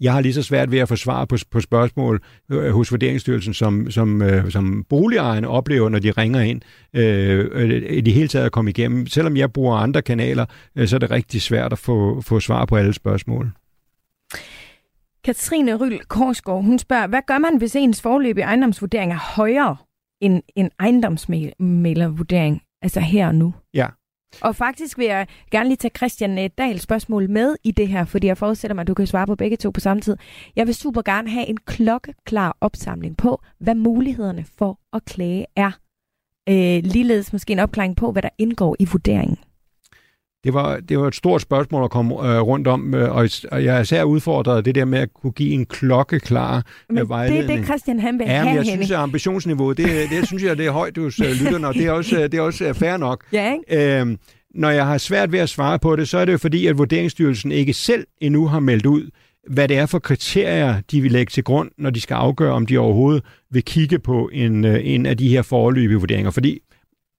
[0.00, 3.54] jeg har lige så svært ved at få svar på, på spørgsmål øh, hos Vurderingsstyrelsen,
[3.54, 6.60] som, som, øh, som boligejerne oplever, når de ringer ind.
[6.94, 9.06] Øh, I det hele taget at komme igennem.
[9.06, 12.64] Selvom jeg bruger andre kanaler, øh, så er det rigtig svært at få, få svar
[12.64, 13.50] på alle spørgsmål.
[15.24, 19.76] Katrine Ryl Korsgaard, hun spørger, hvad gør man, hvis ens forløb i ejendomsvurdering er højere
[20.20, 23.54] end en ejendomsmælervurdering, altså her og nu?
[23.74, 23.86] Ja,
[24.40, 28.04] og faktisk vil jeg gerne lige tage Christian øh, Dahls spørgsmål med i det her,
[28.04, 30.16] fordi jeg forestiller mig, at du kan svare på begge to på samme tid.
[30.56, 35.70] Jeg vil super gerne have en klokkeklar opsamling på, hvad mulighederne for at klage er.
[36.48, 39.38] Øh, ligeledes måske en opklaring på, hvad der indgår i vurderingen.
[40.44, 43.64] Det var, det var et stort spørgsmål at komme øh, rundt om, øh, og, og
[43.64, 47.48] jeg er især udfordret det der med at kunne give en klokkeklar Men øh, vejledning.
[47.48, 50.42] det er det, Christian han vil ja, have, jeg synes, at ambitionsniveauet, det, det synes
[50.42, 52.74] jeg, det er højt hos uh, lytterne, og det er også, det er også uh,
[52.74, 53.24] fair nok.
[53.32, 54.00] Ja, ikke?
[54.00, 54.18] Øhm,
[54.54, 56.78] når jeg har svært ved at svare på det, så er det jo fordi, at
[56.78, 59.10] Vurderingsstyrelsen ikke selv endnu har meldt ud,
[59.50, 62.66] hvad det er for kriterier, de vil lægge til grund, når de skal afgøre, om
[62.66, 66.30] de overhovedet vil kigge på en, en af de her forløbige vurderinger.
[66.30, 66.60] Fordi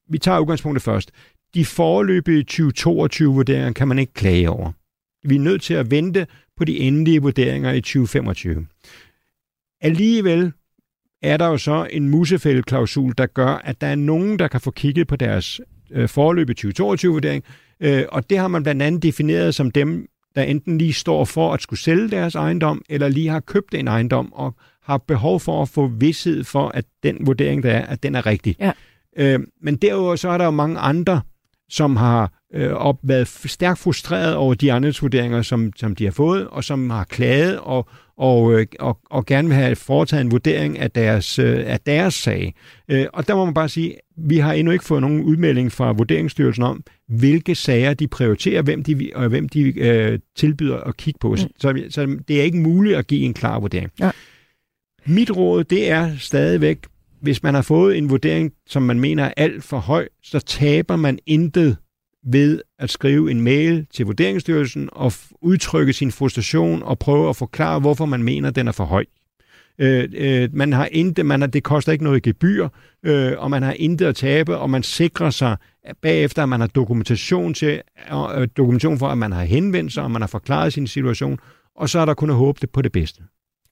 [0.09, 1.11] vi tager udgangspunktet først
[1.55, 4.71] de foreløbige 2022-vurderinger kan man ikke klage over.
[5.27, 8.65] Vi er nødt til at vente på de endelige vurderinger i 2025.
[9.81, 10.51] Alligevel
[11.21, 14.71] er der jo så en musefældeklausul, der gør, at der er nogen, der kan få
[14.71, 17.43] kigget på deres øh, forløbige 2022-vurdering,
[17.79, 21.53] øh, og det har man blandt andet defineret som dem, der enten lige står for
[21.53, 25.61] at skulle sælge deres ejendom, eller lige har købt en ejendom og har behov for
[25.61, 28.55] at få vidshed for, at den vurdering, der er, at den er rigtig.
[28.59, 28.71] Ja.
[29.17, 31.21] Øh, men derudover så er der jo mange andre
[31.69, 36.47] som har øh, op, været stærkt frustreret over de vurderinger, som, som de har fået,
[36.47, 40.79] og som har klaget og, og, øh, og, og gerne vil have foretaget en vurdering
[40.79, 42.53] af deres, øh, af deres sag.
[42.89, 45.91] Øh, og der må man bare sige, vi har endnu ikke fået nogen udmelding fra
[45.91, 51.17] Vurderingsstyrelsen om, hvilke sager de prioriterer, hvem de, og hvem de øh, tilbyder at kigge
[51.21, 51.29] på.
[51.29, 51.37] Mm.
[51.37, 53.91] Så, så det er ikke muligt at give en klar vurdering.
[53.99, 54.11] Ja.
[55.05, 56.79] Mit råd, det er stadigvæk,
[57.25, 60.95] hvis man har fået en vurdering, som man mener er alt for høj, så taber
[60.95, 61.77] man intet
[62.23, 67.79] ved at skrive en mail til Vurderingsstyrelsen og udtrykke sin frustration og prøve at forklare,
[67.79, 69.05] hvorfor man mener, at den er for høj.
[69.79, 72.67] Øh, øh, man har intet, man har, det koster ikke noget gebyr,
[73.03, 75.57] øh, og man har intet at tabe, og man sikrer sig
[76.01, 80.11] bagefter, at man har dokumentation, til, øh, dokumentation for, at man har henvendt sig, og
[80.11, 81.39] man har forklaret sin situation,
[81.75, 83.23] og så er der kun at håbe det på det bedste.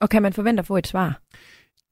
[0.01, 1.21] Og kan man forvente at få et svar?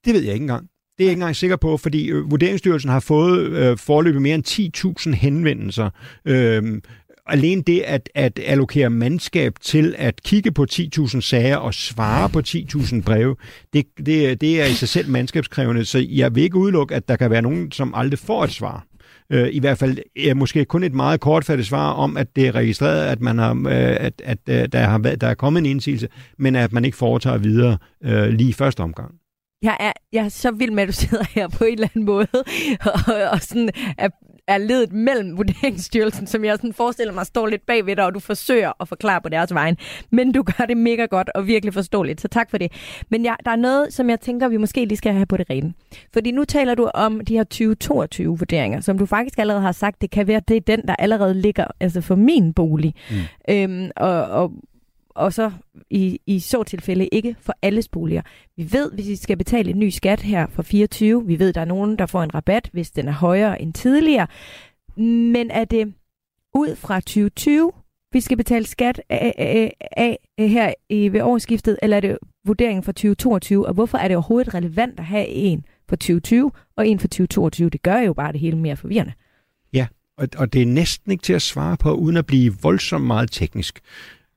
[0.04, 0.68] Det ved jeg ikke engang.
[0.98, 4.34] Det er jeg ikke engang sikker på, fordi øh, Vurderingsstyrelsen har fået øh, forløbet mere
[4.34, 5.90] end 10.000 henvendelser.
[6.24, 6.80] Øh,
[7.26, 12.42] alene det at, at allokere mandskab til at kigge på 10.000 sager og svare på
[12.48, 13.36] 10.000 breve,
[13.72, 17.16] det, det, det er i sig selv mandskabskrævende, så jeg vil ikke udelukke, at der
[17.16, 18.86] kan være nogen, som aldrig får et svar.
[19.32, 22.54] Øh, I hvert fald er måske kun et meget kortfattet svar om, at det er
[22.54, 25.66] registreret, at man har, øh, at, at, øh, der, har været, der er kommet en
[25.66, 29.21] indsigelse, men at man ikke foretager videre øh, lige i første omgang.
[29.62, 32.04] Jeg er, jeg er så vild med, at du sidder her på en eller anden
[32.04, 32.28] måde,
[33.06, 34.08] og, og sådan er,
[34.46, 38.20] er ledet mellem Vurderingsstyrelsen, som jeg sådan forestiller mig står lidt bagved dig, og du
[38.20, 39.76] forsøger at forklare på deres vejen.
[40.10, 42.72] Men du gør det mega godt og virkelig forståeligt, så tak for det.
[43.08, 45.50] Men ja, der er noget, som jeg tænker, vi måske lige skal have på det
[45.50, 45.74] rene.
[46.12, 50.10] Fordi nu taler du om de her 2022-vurderinger, som du faktisk allerede har sagt, det
[50.10, 52.94] kan være, det er den, der allerede ligger altså for min bolig.
[53.10, 53.16] Mm.
[53.54, 54.52] Øhm, og, og
[55.14, 55.52] og så
[55.90, 58.22] i, i så tilfælde ikke for alles boliger.
[58.56, 61.60] Vi ved, hvis vi skal betale en ny skat her for 24, vi ved, der
[61.60, 64.26] er nogen, der får en rabat, hvis den er højere end tidligere.
[64.96, 65.94] Men er det
[66.54, 67.72] ud fra 2020,
[68.12, 72.18] vi skal betale skat af, af, af, af her i, ved årsskiftet, eller er det
[72.46, 76.88] vurderingen for 2022, og hvorfor er det overhovedet relevant at have en for 2020 og
[76.88, 77.70] en for 2022?
[77.70, 79.12] Det gør jo bare det hele mere forvirrende.
[79.72, 79.86] Ja,
[80.18, 83.30] og, og det er næsten ikke til at svare på, uden at blive voldsomt meget
[83.30, 83.80] teknisk.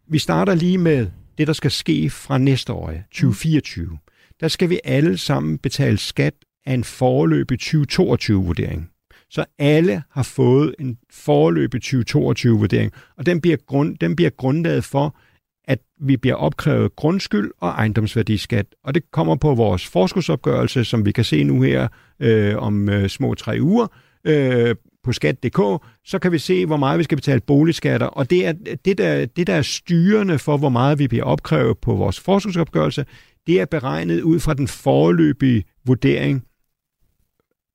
[0.07, 3.97] Vi starter lige med det, der skal ske fra næste år, 2024.
[4.39, 6.33] Der skal vi alle sammen betale skat
[6.65, 8.91] af en foreløbig 2022-vurdering.
[9.29, 15.17] Så alle har fået en foreløbig 2022-vurdering, og den bliver, grund, den bliver grundlaget for,
[15.63, 18.65] at vi bliver opkrævet grundskyld og ejendomsværdiskat.
[18.83, 21.87] Og det kommer på vores forskudsopgørelse, som vi kan se nu her
[22.19, 23.87] øh, om øh, små tre uger
[24.25, 28.07] øh, på skat.dk, så kan vi se, hvor meget vi skal betale boligskatter.
[28.07, 28.53] Og det, er,
[28.85, 33.05] det, der, det, der er styrende for, hvor meget vi bliver opkrævet på vores forskudsopgørelse,
[33.47, 36.43] det er beregnet ud fra den foreløbige vurdering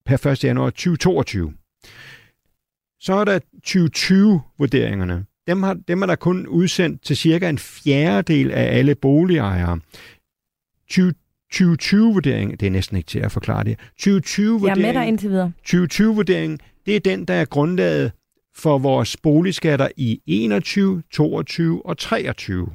[0.07, 0.45] per 1.
[0.45, 1.53] januar 2022.
[3.01, 5.25] Så er der 2020-vurderingerne.
[5.47, 9.81] Dem, har, dem er der kun udsendt til cirka en fjerdedel af alle boligejere.
[10.93, 13.79] 2020-vurderingen, det er næsten ikke til at forklare det.
[13.99, 15.53] 2020 Jeg er med dig indtil videre.
[15.69, 16.59] 2020-vurderingen,
[16.91, 18.13] det er den, der er grundlaget
[18.57, 22.69] for vores boligskatter i 21, 22 og 23.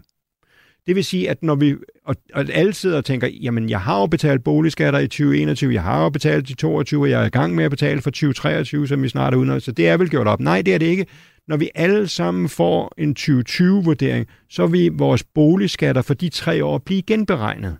[0.88, 1.76] Det vil sige, at når vi
[2.06, 5.84] og, og alle sidder og tænker, jamen jeg har jo betalt boligskatter i 2021, jeg
[5.84, 8.88] har jo betalt i 22, og jeg er i gang med at betale for 2023,
[8.88, 10.40] som vi snart er ude så det er vel gjort op.
[10.40, 11.06] Nej, det er det ikke.
[11.48, 16.78] Når vi alle sammen får en 2020-vurdering, så vil vores boligskatter for de tre år
[16.78, 17.78] blive genberegnet.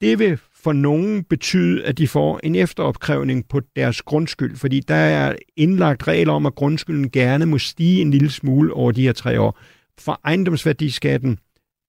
[0.00, 4.94] Det vil for nogen betyde, at de får en efteropkrævning på deres grundskyld, fordi der
[4.94, 9.12] er indlagt regler om, at grundskylden gerne må stige en lille smule over de her
[9.12, 9.58] tre år.
[9.98, 11.38] For ejendomsværdiskatten,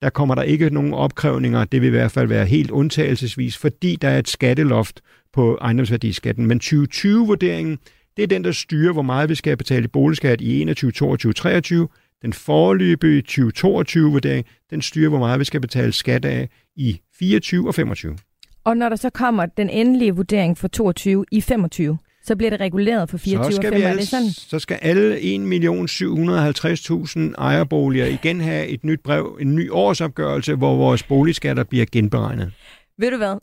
[0.02, 1.66] der kommer der ikke nogen opkrævninger.
[1.66, 5.02] Det vil i hvert fald være helt undtagelsesvis, fordi der er et skatteloft
[5.34, 6.46] på ejendomsværdiskatten.
[6.46, 7.80] Men 2020-vurderingen,
[8.18, 11.34] det er den, der styrer, hvor meget vi skal betale i boligskat i 21, 22,
[11.34, 11.88] 23.
[12.22, 17.76] Den forløbige 2022-vurdering, den styrer, hvor meget vi skal betale skat af i 24 og
[17.76, 18.18] 25.
[18.64, 22.60] Og når der så kommer den endelige vurdering for 22 i 25, så bliver det
[22.60, 23.84] reguleret for 24 så skal og 5.
[23.84, 24.30] alle, Er det sådan?
[24.30, 31.04] Så skal alle 1.750.000 ejerboliger igen have et nyt brev, en ny årsopgørelse, hvor vores
[31.04, 32.52] boligskatter bliver genberegnet.
[32.98, 33.36] Ved du hvad?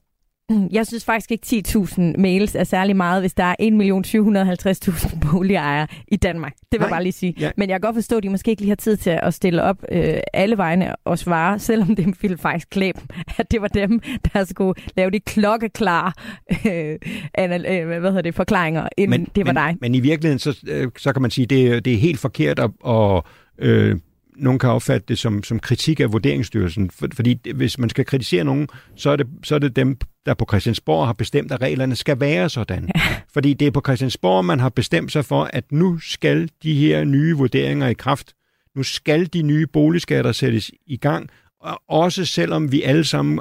[0.72, 6.16] Jeg synes faktisk ikke 10.000 mails er særlig meget, hvis der er 1.750.000 boligejere i
[6.16, 6.52] Danmark.
[6.52, 6.86] Det vil Nej.
[6.86, 7.34] jeg bare lige sige.
[7.40, 7.50] Ja.
[7.56, 9.62] Men jeg kan godt forstå, at de måske ikke lige har tid til at stille
[9.62, 13.08] op øh, alle vegne og svare, selvom det ville faktisk klæbe dem,
[13.38, 14.00] at det var dem,
[14.34, 16.12] der skulle lave de klokkeklare
[16.66, 16.96] øh,
[17.38, 19.76] anal- øh, hvad hedder det, forklaringer, inden men, det var men, dig.
[19.80, 22.70] Men i virkeligheden, så, øh, så kan man sige, det, det er helt forkert at,
[22.80, 23.24] og
[23.58, 23.96] øh,
[24.36, 26.90] nogen kan opfatte det som, som kritik af Vurderingsstyrelsen.
[26.90, 29.96] For, fordi det- hvis man skal kritisere nogen, så er, det, så er det dem,
[30.28, 32.88] der på Christiansborg har bestemt, at reglerne skal være sådan.
[33.34, 37.04] Fordi det er på Christiansborg, man har bestemt sig for, at nu skal de her
[37.04, 38.32] nye vurderinger i kraft.
[38.76, 43.40] Nu skal de nye boligskatter sættes i gang, og også selvom vi alle sammen,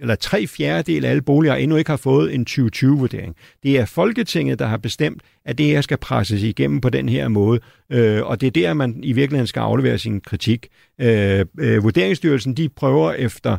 [0.00, 3.36] eller tre fjerdedel af alle boliger endnu ikke har fået en 2020-vurdering.
[3.62, 7.28] Det er Folketinget, der har bestemt, at det her skal presses igennem på den her
[7.28, 7.60] måde,
[7.92, 10.68] øh, og det er der, man i virkeligheden skal aflevere sin kritik.
[11.00, 13.58] Øh, øh, Vurderingsstyrelsen, de prøver efter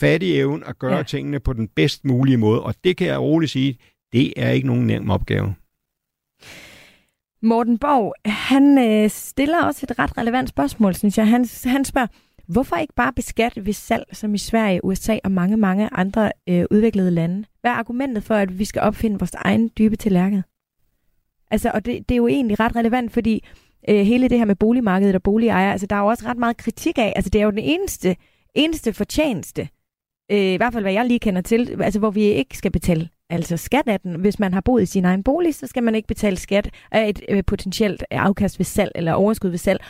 [0.00, 1.02] fattig evne at gøre ja.
[1.02, 3.78] tingene på den bedst mulige måde, og det kan jeg roligt sige,
[4.12, 5.54] det er ikke nogen nem opgave.
[7.42, 11.28] Morten Borg, han øh, stiller også et ret relevant spørgsmål, synes jeg.
[11.28, 12.06] Han, han spørger,
[12.46, 16.64] hvorfor ikke bare beskatte ved salg, som i Sverige, USA og mange, mange andre øh,
[16.70, 17.44] udviklede lande?
[17.60, 20.42] Hvad er argumentet for, at vi skal opfinde vores egen dybe tallerken?
[21.50, 23.44] Altså, og det, det er jo egentlig ret relevant, fordi
[23.88, 26.56] øh, hele det her med boligmarkedet og boligejere, altså der er jo også ret meget
[26.56, 28.16] kritik af, altså det er jo den eneste,
[28.54, 29.68] eneste fortjeneste,
[30.30, 33.08] øh, i hvert fald hvad jeg lige kender til, altså hvor vi ikke skal betale
[33.30, 34.20] altså skat af den.
[34.20, 37.08] Hvis man har boet i sin egen bolig, så skal man ikke betale skat af
[37.08, 39.84] et øh, potentielt afkast ved salg eller overskud ved salg.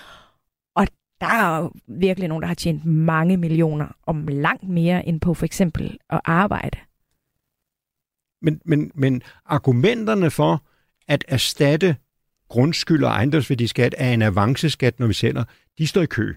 [0.77, 0.87] Og
[1.21, 5.45] der er virkelig nogen, der har tjent mange millioner om langt mere end på for
[5.45, 6.79] eksempel at arbejde.
[8.43, 10.63] Men, men, men argumenterne for
[11.09, 11.97] at erstatte
[12.49, 15.45] grundskyld og ejendomsværdiskat af en avanceskat, når vi sælger,
[15.79, 16.35] de står i kø.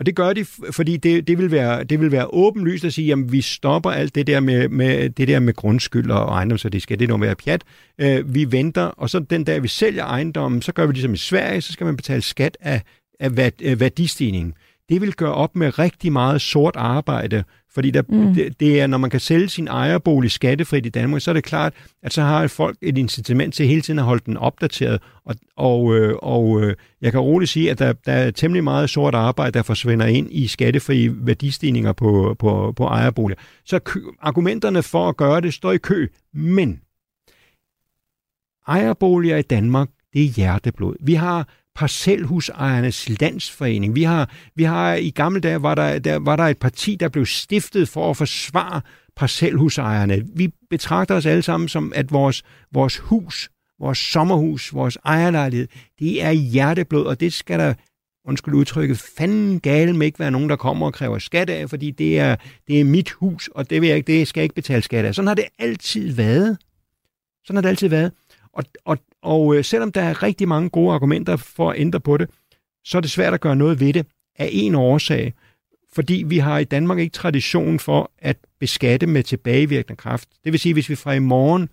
[0.00, 3.12] Og det gør de, fordi det, det, vil være, det vil være åbenlyst at sige,
[3.12, 6.98] at vi stopper alt det der med, med, det der med grundskyld og ejendomsværdiskat.
[6.98, 7.64] Det skal det nu være pjat.
[7.98, 11.16] Øh, vi venter, og så den dag, vi sælger ejendommen, så gør vi ligesom i
[11.16, 12.82] Sverige, så skal man betale skat af,
[13.20, 13.72] af værdistigningen.
[13.72, 14.54] af værdistigningen
[14.90, 18.34] det vil gøre op med rigtig meget sort arbejde, fordi der, mm.
[18.34, 21.44] det, det er, når man kan sælge sin ejerbolig skattefrit i Danmark, så er det
[21.44, 21.72] klart,
[22.02, 25.02] at så har folk et incitament til hele tiden at holde den opdateret.
[25.24, 28.90] Og, og, øh, og øh, jeg kan roligt sige, at der, der er temmelig meget
[28.90, 33.38] sort arbejde, der forsvinder ind i skattefrie værdistigninger på, på, på ejerboliger.
[33.64, 36.80] Så kø, argumenterne for at gøre det står i kø, men
[38.68, 40.96] ejerboliger i Danmark, det er hjerteblod.
[41.00, 41.48] Vi har
[41.80, 43.94] parcelhusejernes landsforening.
[43.94, 47.08] Vi har, vi har i gamle dage, var der, der, var der et parti, der
[47.08, 48.80] blev stiftet for at forsvare
[49.16, 50.22] parcelhusejerne.
[50.34, 56.22] Vi betragter os alle sammen som, at vores, vores hus, vores sommerhus, vores ejerlejlighed, det
[56.22, 57.74] er hjerteblod, og det skal der
[58.24, 61.90] undskyld udtrykket, fanden gale med ikke være nogen, der kommer og kræver skat af, fordi
[61.90, 62.36] det er,
[62.68, 65.04] det er mit hus, og det, vil jeg ikke, det skal jeg ikke betale skat
[65.04, 65.14] af.
[65.14, 66.58] Sådan har det altid været.
[67.44, 68.12] Sådan har det altid været.
[68.52, 72.16] Og, og, og øh, selvom der er rigtig mange gode argumenter for at ændre på
[72.16, 72.30] det,
[72.84, 74.06] så er det svært at gøre noget ved det
[74.38, 75.34] af en årsag.
[75.92, 80.28] Fordi vi har i Danmark ikke tradition for at beskatte med tilbagevirkende kraft.
[80.44, 81.68] Det vil sige, hvis vi fra i morgen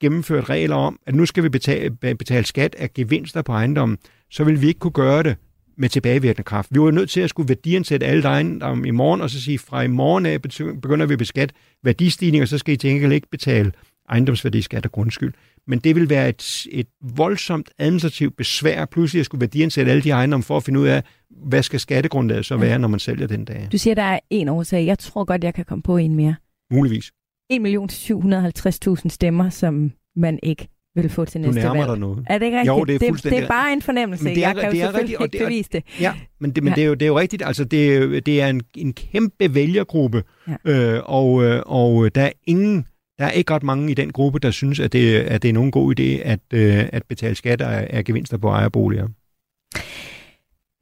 [0.00, 3.98] gennemført regler om, at nu skal vi betale, betale skat af gevinster på ejendommen,
[4.30, 5.36] så vil vi ikke kunne gøre det
[5.76, 6.68] med tilbagevirkende kraft.
[6.74, 9.82] Vi var nødt til at skulle værdiansætte alle ejendomme i morgen, og så sige, fra
[9.82, 10.42] i morgen af
[10.82, 13.72] begynder vi at beskatte værdistigninger, så skal I til gengæld ikke betale
[14.10, 15.32] ejendomsværdiskat og grundskyld.
[15.66, 20.10] Men det vil være et, et voldsomt administrativt besvær, pludselig at skulle værdiansætte alle de
[20.10, 23.44] ejendomme for at finde ud af, hvad skal skattegrundlaget så være, når man sælger den
[23.44, 23.68] dag.
[23.72, 24.86] Du siger, der er en årsag.
[24.86, 26.34] Jeg tror godt, jeg kan komme på en mere.
[26.72, 27.12] Muligvis.
[27.52, 31.68] 1.750.000 stemmer, som man ikke vil få til næste valg.
[31.68, 32.26] Du nærmer dig noget.
[32.28, 32.76] Er det ikke rigtigt?
[32.76, 33.36] Jo, det er fuldstændig...
[33.36, 34.24] Det, det er bare en fornemmelse.
[34.24, 35.84] Men det er, jeg kan det jo er rigtigt, ikke bevise det.
[36.00, 37.42] Ja, men det, men det, er, jo, det er jo rigtigt.
[37.46, 40.96] Altså, det, er, det er en, en kæmpe vælgergruppe, ja.
[40.96, 42.86] øh, og, øh, og der er ingen
[43.20, 45.52] der er ikke ret mange i den gruppe, der synes, at det, at det er
[45.52, 49.08] nogen god idé at, øh, at betale skat af, af gevinster på ejerboliger.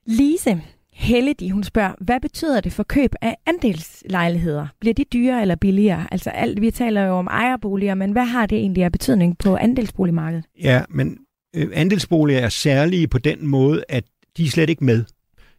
[0.06, 4.66] Lise Helle, hun spørger, hvad betyder det for køb af andelslejligheder?
[4.80, 6.06] Bliver de dyrere eller billigere?
[6.10, 9.56] Altså alt, vi taler jo om ejerboliger, men hvad har det egentlig af betydning på
[9.56, 10.44] andelsboligmarkedet?
[10.62, 11.18] Ja, men
[11.56, 14.04] øh, andelsboliger er særlige på den måde, at
[14.36, 15.04] de er slet ikke med.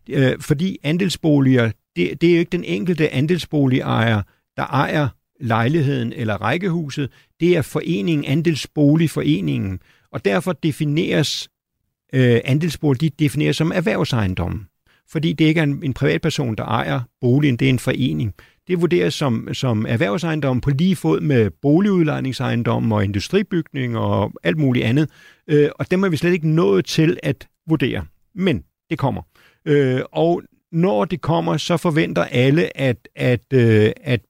[0.09, 4.21] Øh, fordi andelsboliger, det, det er jo ikke den enkelte andelsboligejer,
[4.57, 5.07] der ejer
[5.39, 9.79] lejligheden eller rækkehuset, det er foreningen, andelsboligforeningen.
[10.11, 11.49] Og derfor defineres
[12.13, 14.65] øh, andelsbolig, de defineres som erhvervsejendom.
[15.11, 18.33] Fordi det ikke er en, en privatperson, der ejer boligen, det er en forening.
[18.67, 24.85] Det vurderes som, som erhvervsejendom på lige fod med boligudlejningsejendom og industribygning og alt muligt
[24.85, 25.09] andet.
[25.47, 28.05] Øh, og dem er vi slet ikke nået til at vurdere.
[28.35, 29.21] Men det kommer.
[29.65, 34.21] Øh, og når det kommer, så forventer alle, at, at, øh, at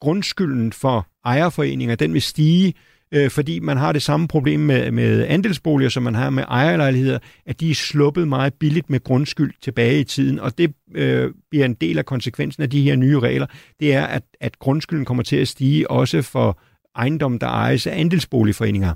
[0.00, 2.74] grundskylden for ejerforeninger, den vil stige,
[3.12, 7.18] øh, fordi man har det samme problem med, med andelsboliger, som man har med ejerlejligheder,
[7.46, 11.64] at de er sluppet meget billigt med grundskyld tilbage i tiden, og det øh, bliver
[11.64, 13.46] en del af konsekvensen af de her nye regler,
[13.80, 16.60] det er, at, at grundskylden kommer til at stige også for
[16.96, 18.94] ejendom, der ejes af andelsboligforeninger.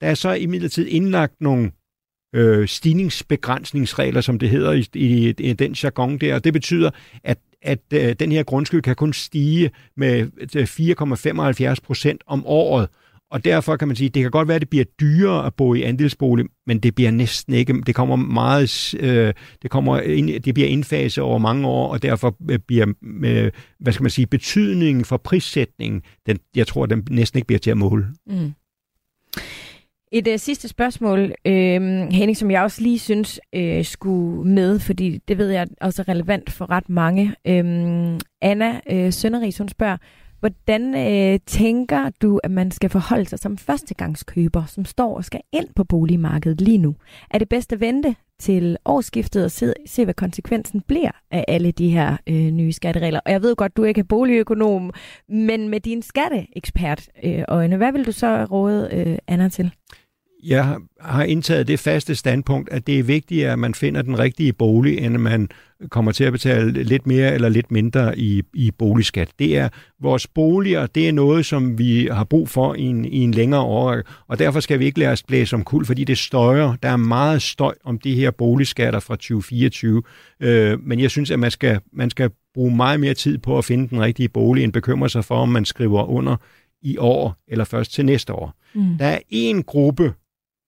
[0.00, 1.70] Der er så imidlertid indlagt nogle
[2.34, 6.90] øh, stigningsbegrænsningsregler, som det hedder i, i, i den jargon der, og det betyder,
[7.24, 12.88] at at øh, den her grundskyld kan kun stige med øh, 4,75 procent om året.
[13.30, 15.74] Og derfor kan man sige, det kan godt være, at det bliver dyrere at bo
[15.74, 17.80] i andelsbolig, men det bliver næsten ikke.
[17.86, 22.36] Det kommer meget, øh, det kommer ind, det bliver indfaset over mange år, og derfor
[22.50, 22.86] øh, bliver,
[23.24, 27.58] øh, hvad skal man sige, betydningen for prissætningen, den, jeg tror, den næsten ikke bliver
[27.58, 28.06] til at måle.
[28.26, 28.52] Mm.
[30.12, 35.18] Et uh, sidste spørgsmål, øh, Henning, som jeg også lige synes øh, skulle med, fordi
[35.28, 37.34] det ved jeg også er relevant for ret mange.
[37.44, 39.96] Øh, Anna øh, Sønderis, hun spørger,
[40.40, 45.40] hvordan øh, tænker du, at man skal forholde sig som førstegangskøber, som står og skal
[45.52, 46.94] ind på boligmarkedet lige nu?
[47.30, 51.72] Er det bedst at vente til årsskiftet og se, se hvad konsekvensen bliver af alle
[51.72, 53.20] de her øh, nye skatteregler?
[53.24, 54.92] Og jeg ved godt, du ikke er boligøkonom,
[55.28, 59.72] men med din skatteekspert øh, øjne, hvad vil du så råde øh, Anna til?
[60.44, 64.52] Jeg har indtaget det faste standpunkt, at det er vigtigt, at man finder den rigtige
[64.52, 65.48] bolig, end man
[65.90, 69.28] kommer til at betale lidt mere eller lidt mindre i, i boligskat.
[69.38, 69.68] Det er
[70.00, 73.62] vores boliger, det er noget, som vi har brug for i en, i en længere
[73.62, 76.76] år, og derfor skal vi ikke lade os blæse om kul, fordi det støjer.
[76.82, 80.02] Der er meget støj om de her boligskatter fra 2024,
[80.40, 83.64] øh, men jeg synes, at man skal, man skal bruge meget mere tid på at
[83.64, 86.36] finde den rigtige bolig, end bekymre sig for, om man skriver under
[86.82, 88.54] i år eller først til næste år.
[88.74, 88.98] Mm.
[88.98, 90.14] Der er en gruppe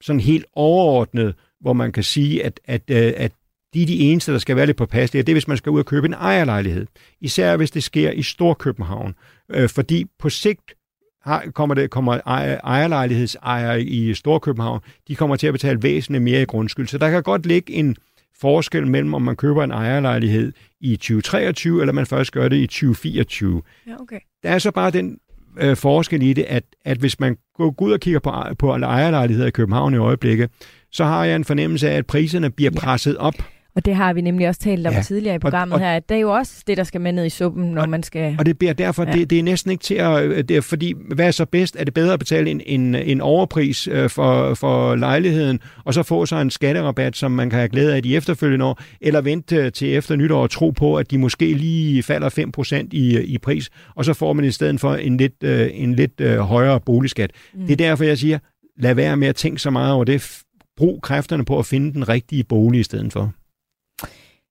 [0.01, 3.33] sådan helt overordnet, hvor man kan sige, at, at, øh, at
[3.75, 5.79] de er de eneste, der skal være lidt påpasselige, det er, hvis man skal ud
[5.79, 6.87] og købe en ejerlejlighed.
[7.21, 9.15] Især hvis det sker i Storkøbenhavn.
[9.51, 10.75] Øh, fordi på sigt
[11.23, 12.21] har, kommer, det, kommer
[12.65, 16.87] ejerlejlighedsejere i Storkøbenhavn, de kommer til at betale væsentligt mere i grundskyld.
[16.87, 17.97] Så der kan godt ligge en
[18.41, 22.67] forskel mellem, om man køber en ejerlejlighed i 2023, eller man først gør det i
[22.67, 23.63] 2024.
[23.87, 24.21] Ja, okay.
[24.43, 25.19] Der er så bare den
[25.57, 29.49] øh, forskel i det, at, at hvis man går ud og kigger på, på ejerlejligheder
[29.49, 30.51] i København i øjeblikket,
[30.93, 33.35] så har jeg en fornemmelse af, at priserne bliver presset op.
[33.77, 35.03] Og det har vi nemlig også talt om ja.
[35.03, 37.13] tidligere i programmet og, og, her, at det er jo også det, der skal med
[37.13, 38.37] ned i suppen, når og, man skal...
[38.39, 39.13] Og det bliver derfor, ja.
[39.13, 40.49] det, det er næsten ikke til at...
[40.49, 41.77] Det er, fordi, hvad er så bedst?
[41.79, 46.03] Er det bedre at betale en, en, en overpris øh, for, for lejligheden, og så
[46.03, 49.71] få sig en skatterabat, som man kan have glæde af de efterfølgende år, eller vente
[49.71, 53.71] til efter nytår og tro på, at de måske lige falder 5% i, i pris,
[53.95, 57.31] og så får man i stedet for en lidt, øh, en lidt øh, højere boligskat.
[57.55, 57.61] Mm.
[57.61, 58.39] Det er derfor, jeg siger,
[58.79, 60.43] lad være med at tænke så meget over det.
[60.77, 63.33] Brug kræfterne på at finde den rigtige bolig i stedet for.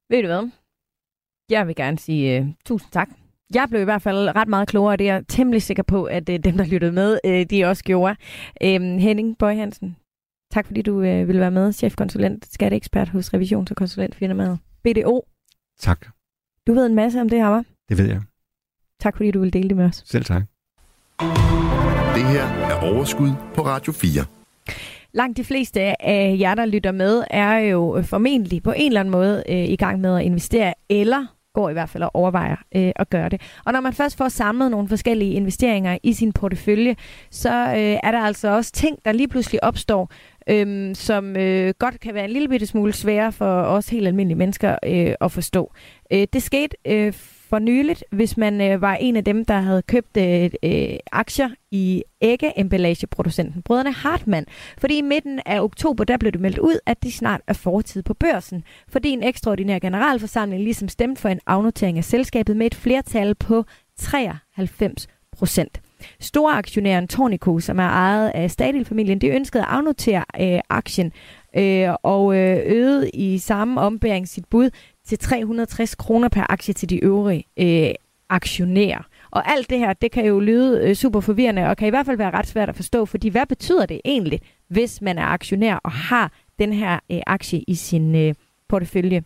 [0.09, 0.49] Ved du hvad?
[1.49, 3.09] Jeg vil gerne sige uh, tusind tak.
[3.53, 6.03] Jeg blev i hvert fald ret meget klogere, og det er jeg temmelig sikker på,
[6.03, 8.15] at uh, dem, der lyttede med, uh, de også gjorde.
[8.63, 9.97] Uh, Henning Bøj Hansen,
[10.51, 15.27] tak fordi du uh, ville være med, chefkonsulent, skatteekspert hos revisions- og konsulentfirmaet BDO.
[15.79, 16.07] Tak.
[16.67, 17.85] Du ved en masse om det her, hva'?
[17.89, 18.21] Det ved jeg.
[18.99, 20.03] Tak fordi du ville dele det med os.
[20.05, 20.41] Selv tak.
[22.15, 24.38] Det her er Overskud på Radio 4.
[25.13, 28.99] Langt de fleste af jer, der lytter med, er jo øh, formentlig på en eller
[28.99, 32.55] anden måde øh, i gang med at investere, eller går i hvert fald og overvejer
[32.75, 33.41] øh, at gøre det.
[33.65, 36.95] Og når man først får samlet nogle forskellige investeringer i sin portefølje,
[37.31, 40.11] så øh, er der altså også ting, der lige pludselig opstår,
[40.49, 44.37] øh, som øh, godt kan være en lille bitte smule svære for os helt almindelige
[44.37, 45.73] mennesker øh, at forstå.
[46.13, 47.13] Øh, det skete øh,
[47.49, 51.49] for nyligt, hvis man øh, var en af dem, der havde købt øh, øh, aktier
[51.71, 54.45] i æggeemballageproducenten Brødrene Hartmann.
[54.77, 58.03] Fordi i midten af oktober, der blev det meldt ud, at de snart er fortid
[58.03, 58.63] på børsen.
[58.87, 63.65] Fordi en ekstraordinær generalforsamling ligesom stemte for en afnotering af selskabet med et flertal på
[63.97, 65.81] 93 procent.
[66.19, 71.11] Storaktionæren Tornico, som er ejet af Stadil-familien, de ønskede at afnotere øh, aktien
[71.55, 74.69] øh, og øh, øgede i samme ombæring sit bud
[75.09, 77.93] til 360 kroner per aktie til de øvrige øh,
[78.29, 79.07] aktionærer.
[79.31, 82.05] Og alt det her, det kan jo lyde øh, super forvirrende, og kan i hvert
[82.05, 85.75] fald være ret svært at forstå, fordi hvad betyder det egentlig, hvis man er aktionær
[85.75, 88.33] og har den her øh, aktie i sin øh,
[88.69, 89.23] portefølje?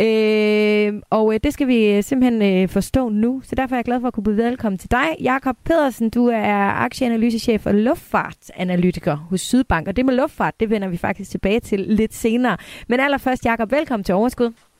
[0.00, 3.84] Øh, og øh, det skal vi øh, simpelthen øh, forstå nu, så derfor er jeg
[3.84, 5.16] glad for at kunne byde velkommen til dig.
[5.20, 10.88] Jakob Pedersen, du er aktieanalysechef og luftfartsanalytiker hos Sydbank, og det med luftfart, det vender
[10.88, 12.56] vi faktisk tilbage til lidt senere.
[12.88, 14.71] Men allerførst, Jakob, velkommen til Overskud.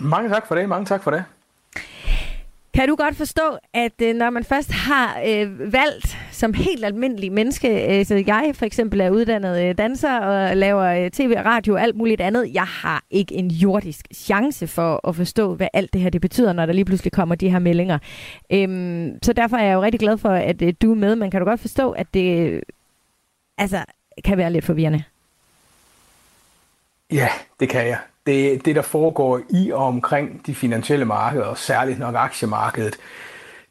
[0.00, 1.24] Mange tak for det, mange tak for det.
[2.74, 7.32] Kan du godt forstå, at øh, når man først har øh, valgt som helt almindelig
[7.32, 11.74] menneske, øh, så jeg for eksempel er uddannet øh, danser og laver øh, tv, radio
[11.74, 15.92] og alt muligt andet, jeg har ikke en jordisk chance for at forstå, hvad alt
[15.92, 17.98] det her det betyder, når der lige pludselig kommer de her meldinger.
[18.52, 21.16] Øhm, så derfor er jeg jo rigtig glad for, at øh, du er med.
[21.16, 22.62] Man kan du godt forstå, at det øh,
[23.58, 23.84] altså,
[24.24, 25.04] kan være lidt forvirrende?
[27.10, 27.28] Ja,
[27.60, 31.98] det kan jeg det, det, der foregår i og omkring de finansielle markeder, og særligt
[31.98, 32.96] nok aktiemarkedet,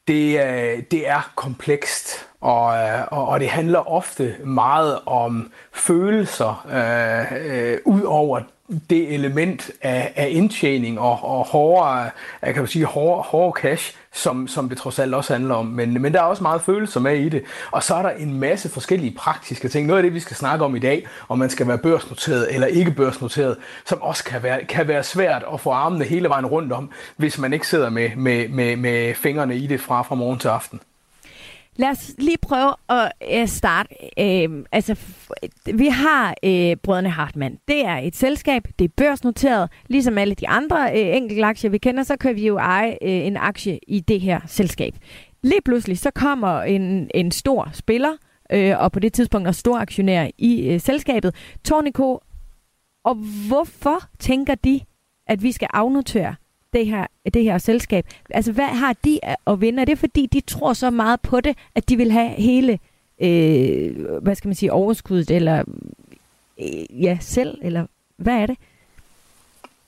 [0.07, 6.65] det, øh, det er komplekst, og, øh, og, og det handler ofte meget om følelser,
[6.69, 8.41] øh, øh, ud over
[8.89, 12.09] det element af, af indtjening og, og hårdere,
[12.41, 15.65] jeg kan sige, hårde, hårde cash, som, som det trods alt også handler om.
[15.65, 17.43] Men, men der er også meget følelser med i det.
[17.71, 19.87] Og så er der en masse forskellige praktiske ting.
[19.87, 22.67] Noget af det, vi skal snakke om i dag, om man skal være børsnoteret eller
[22.67, 26.73] ikke børsnoteret, som også kan være, kan være svært at få armene hele vejen rundt
[26.73, 30.39] om, hvis man ikke sidder med, med, med, med fingrene i det fra, fra morgen
[30.39, 30.81] til aften.
[31.81, 33.89] Lad os lige prøve at øh, starte.
[34.19, 34.95] Øh, altså,
[35.73, 37.57] vi har øh, Brødrene Hartmann.
[37.67, 39.69] Det er et selskab, det er børsnoteret.
[39.87, 43.11] Ligesom alle de andre øh, enkelte aktier, vi kender, så kan vi jo eje øh,
[43.11, 44.93] en aktie i det her selskab.
[45.43, 48.11] Lige pludselig så kommer en, en stor spiller,
[48.51, 52.19] øh, og på det tidspunkt er stor aktionær i øh, selskabet, Tornico.
[53.03, 53.15] Og
[53.47, 54.79] hvorfor tænker de,
[55.27, 56.35] at vi skal afnotere
[56.73, 58.05] det her, det her selskab.
[58.29, 59.81] Altså, hvad har de at vinde?
[59.81, 62.79] Er det fordi, de tror så meget på det, at de vil have hele,
[63.21, 65.63] øh, hvad skal man sige, overskuddet, eller
[66.59, 67.85] øh, ja, selv, eller
[68.17, 68.57] hvad er det?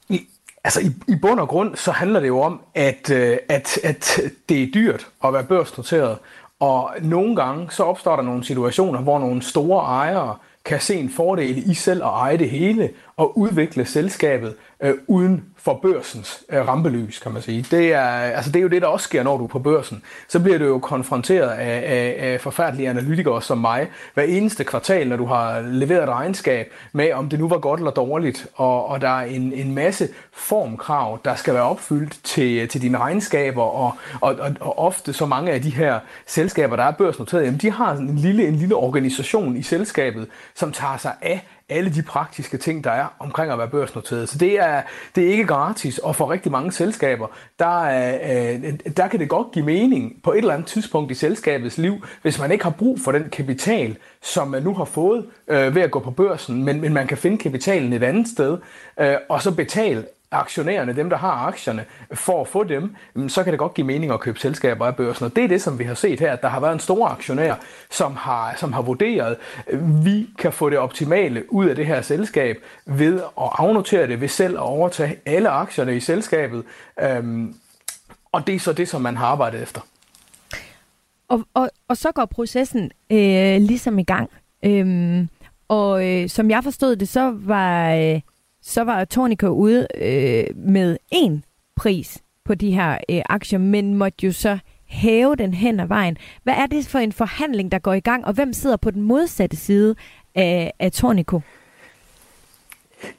[0.09, 0.19] I,
[0.63, 4.19] altså, i, i bund og grund, så handler det jo om, at, øh, at, at
[4.49, 6.17] det er dyrt at være børsnoteret,
[6.59, 11.09] og nogle gange, så opstår der nogle situationer, hvor nogle store ejere kan se en
[11.09, 16.67] fordel i selv at eje det hele og udvikle selskabet øh, uden for børsens øh,
[16.67, 17.65] rampelys, kan man sige.
[17.71, 20.03] Det er, altså det er jo det, der også sker, når du er på børsen.
[20.27, 25.07] Så bliver du jo konfronteret af, af, af forfærdelige analytikere som mig hver eneste kvartal,
[25.07, 28.47] når du har leveret et regnskab med, om det nu var godt eller dårligt.
[28.55, 32.97] Og, og der er en, en masse formkrav, der skal være opfyldt til, til dine
[32.97, 37.45] regnskaber, og, og, og, og ofte så mange af de her selskaber, der er børsnoteret,
[37.45, 41.89] jamen de har en lille, en lille organisation i selskabet, som tager sig af alle
[41.89, 44.29] de praktiske ting, der er omkring at være børsnoteret.
[44.29, 44.81] Så det er,
[45.15, 47.27] det er ikke gratis, og for rigtig mange selskaber,
[47.59, 51.13] der, øh, øh, der kan det godt give mening på et eller andet tidspunkt i
[51.13, 55.25] selskabets liv, hvis man ikke har brug for den kapital, som man nu har fået
[55.47, 58.57] øh, ved at gå på børsen, men, men man kan finde kapitalen et andet sted,
[58.99, 63.43] øh, og så betale aktionærerne, dem der har aktierne, for at få dem, mm, så
[63.43, 65.25] kan det godt give mening at købe selskaber af børsen.
[65.25, 67.07] Og det er det, som vi har set her, at der har været en stor
[67.07, 67.55] aktionær,
[67.89, 72.01] som har, som har vurderet, at vi kan få det optimale ud af det her
[72.01, 76.63] selskab ved at afnotere det, ved selv at overtage alle aktierne i selskabet.
[77.01, 77.55] Øhm,
[78.31, 79.81] og det er så det, som man har arbejdet efter.
[81.27, 84.29] Og, og, og så går processen øh, ligesom i gang.
[84.65, 85.29] Øhm,
[85.67, 87.93] og øh, som jeg forstod det, så var...
[87.93, 88.21] Øh,
[88.63, 91.43] så var Tornico ude øh, med en
[91.75, 96.17] pris på de her øh, aktier, men måtte jo så hæve den hen ad vejen.
[96.43, 99.01] Hvad er det for en forhandling, der går i gang, og hvem sidder på den
[99.01, 99.95] modsatte side
[100.35, 101.41] af, af Tornico?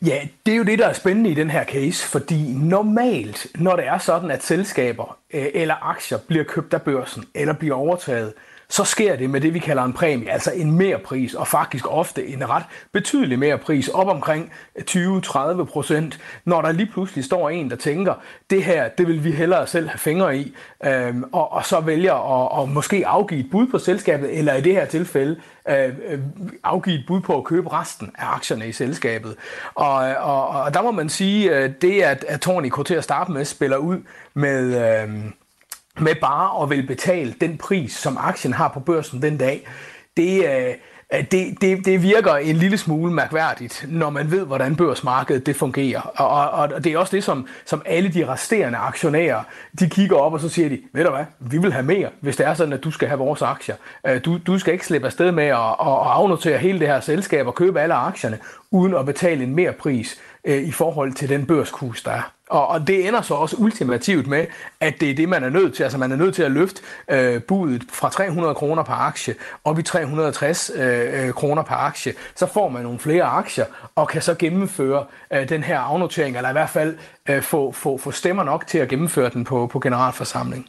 [0.06, 3.76] Ja, det er jo det, der er spændende i den her case, fordi normalt, når
[3.76, 8.32] det er sådan, at selskaber øh, eller aktier bliver købt af børsen eller bliver overtaget,
[8.74, 11.86] så sker det med det, vi kalder en præmie, altså en mere pris, og faktisk
[11.90, 12.62] ofte en ret
[12.92, 14.52] betydelig mere pris, op omkring
[14.90, 18.14] 20-30 procent, når der lige pludselig står en, der tænker,
[18.50, 20.54] det her, det vil vi hellere selv have fingre i,
[20.84, 24.60] øhm, og, og så vælger at, at måske afgive et bud på selskabet, eller i
[24.60, 25.94] det her tilfælde øh,
[26.64, 29.36] afgive et bud på at købe resten af aktierne i selskabet.
[29.74, 33.32] Og, og, og der må man sige, at det, at, at Tornico til at starte
[33.32, 33.98] med spiller ud
[34.34, 35.02] med...
[35.02, 35.10] Øh,
[36.00, 39.66] med bare at vil betale den pris, som aktien har på børsen den dag,
[40.16, 40.74] det, øh,
[41.30, 46.00] det, det, det virker en lille smule mærkværdigt, når man ved, hvordan børsmarkedet det fungerer.
[46.00, 49.42] Og, og, og det er også det, som, som alle de resterende aktionærer,
[49.80, 52.36] de kigger op, og så siger de, ved du hvad, vi vil have mere, hvis
[52.36, 53.74] det er sådan, at du skal have vores aktier.
[54.06, 57.00] Øh, du, du skal ikke slippe afsted med at, at, at afnotere hele det her
[57.00, 58.38] selskab og købe alle aktierne,
[58.70, 62.34] uden at betale en mere pris øh, i forhold til den børskurs, der er.
[62.48, 64.46] Og, og det ender så også ultimativt med,
[64.80, 65.82] at det er det, man er nødt til.
[65.82, 69.34] Altså man er nødt til at løfte øh, budet fra 300 kroner per aktie
[69.64, 72.14] op i 360 øh, øh, kroner per aktie.
[72.34, 73.64] Så får man nogle flere aktier
[73.94, 76.96] og kan så gennemføre øh, den her afnotering, eller i hvert fald
[77.28, 80.66] øh, få, få, få stemmer nok til at gennemføre den på, på generalforsamling.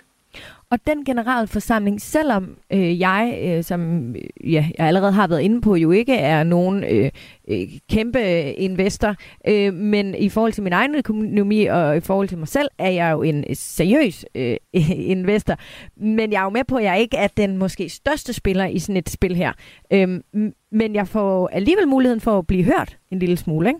[0.69, 5.61] Og den generalforsamling, selvom øh, jeg, øh, som øh, ja, jeg allerede har været inde
[5.61, 7.11] på, jo ikke er nogen øh,
[7.47, 9.15] øh, kæmpe investor,
[9.47, 12.89] øh, men i forhold til min egen økonomi og i forhold til mig selv, er
[12.89, 14.57] jeg jo en øh, seriøs øh,
[15.15, 15.55] investor.
[15.97, 18.79] Men jeg er jo med på, at jeg ikke er den måske største spiller i
[18.79, 19.53] sådan et spil her.
[19.91, 20.21] Øh,
[20.71, 23.79] men jeg får alligevel muligheden for at blive hørt en lille smule, ikke?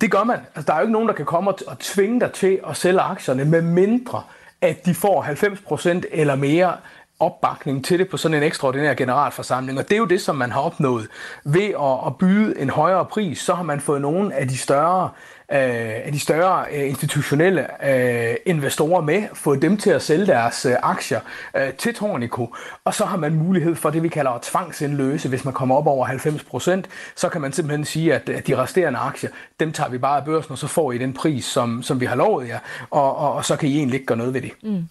[0.00, 0.38] Det gør man.
[0.54, 3.00] Altså, der er jo ikke nogen, der kan komme og tvinge dig til at sælge
[3.00, 4.22] aktierne, med mindre
[4.60, 6.76] at de får 90% eller mere
[7.20, 9.78] opbakning til det på sådan en ekstraordinær generalforsamling.
[9.78, 11.08] Og det er jo det, som man har opnået.
[11.44, 15.10] Ved at, at byde en højere pris, så har man fået nogle af de større
[15.52, 20.66] Øh, af de større øh, institutionelle øh, investorer med, få dem til at sælge deres
[20.66, 21.20] øh, aktier
[21.56, 25.28] øh, til Tornico, og så har man mulighed for det, vi kalder at tvangsindløse.
[25.28, 26.82] Hvis man kommer op over 90%,
[27.16, 29.30] så kan man simpelthen sige, at, at de resterende aktier,
[29.60, 32.06] dem tager vi bare af børsen, og så får I den pris, som, som vi
[32.06, 32.58] har lovet jer,
[32.90, 34.52] og, og, og så kan I egentlig ikke gøre noget ved det.
[34.62, 34.84] Mm.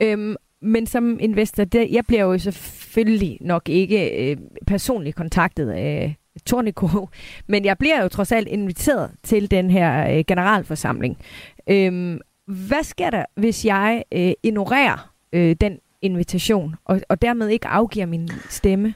[0.00, 4.36] Øhm, men som investor, der, jeg bliver jo selvfølgelig nok ikke øh,
[4.66, 7.08] personligt kontaktet af Tornico,
[7.52, 11.18] men jeg bliver jo trods alt inviteret til den her øh, generalforsamling.
[11.66, 17.68] Øhm, hvad sker der, hvis jeg øh, ignorerer øh, den invitation, og, og dermed ikke
[17.68, 18.94] afgiver min stemme?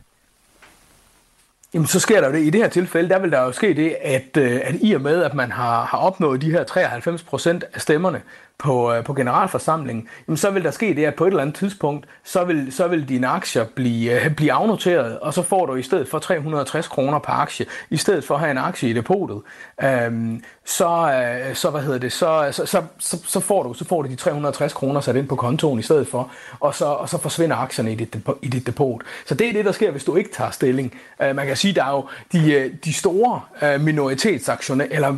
[1.75, 2.43] Jamen, så sker der jo det.
[2.43, 5.01] I det her tilfælde, der vil der jo ske det, at, øh, at i og
[5.01, 8.23] med, at man har, har opnået de her 93 procent af stemmerne,
[8.59, 11.57] på, øh, på generalforsamlingen, jamen så vil der ske det, at på et eller andet
[11.57, 15.75] tidspunkt, så vil, så vil dine aktier blive, øh, blive afnoteret, og så får du
[15.75, 18.93] i stedet for 360 kroner per aktie, i stedet for at have en aktie i
[18.93, 19.43] depotet,
[19.83, 23.85] øhm, så, øh, så, hvad hedder det, så, så, så, så, så, får du, så
[23.85, 26.31] får du de 360 kroner sat ind på kontoen i stedet for,
[26.61, 29.03] og så, og så forsvinder aktierne i dit, i dit depot.
[29.27, 30.95] Så det er det, der sker, hvis du ikke tager stilling.
[31.23, 35.17] Øh, man kan sige, der er jo de, øh, de store øh, minoritetsaktionærer, eller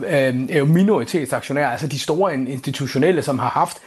[0.51, 3.83] øh, minoritetsaktionærer, altså de store institutionelle som har haft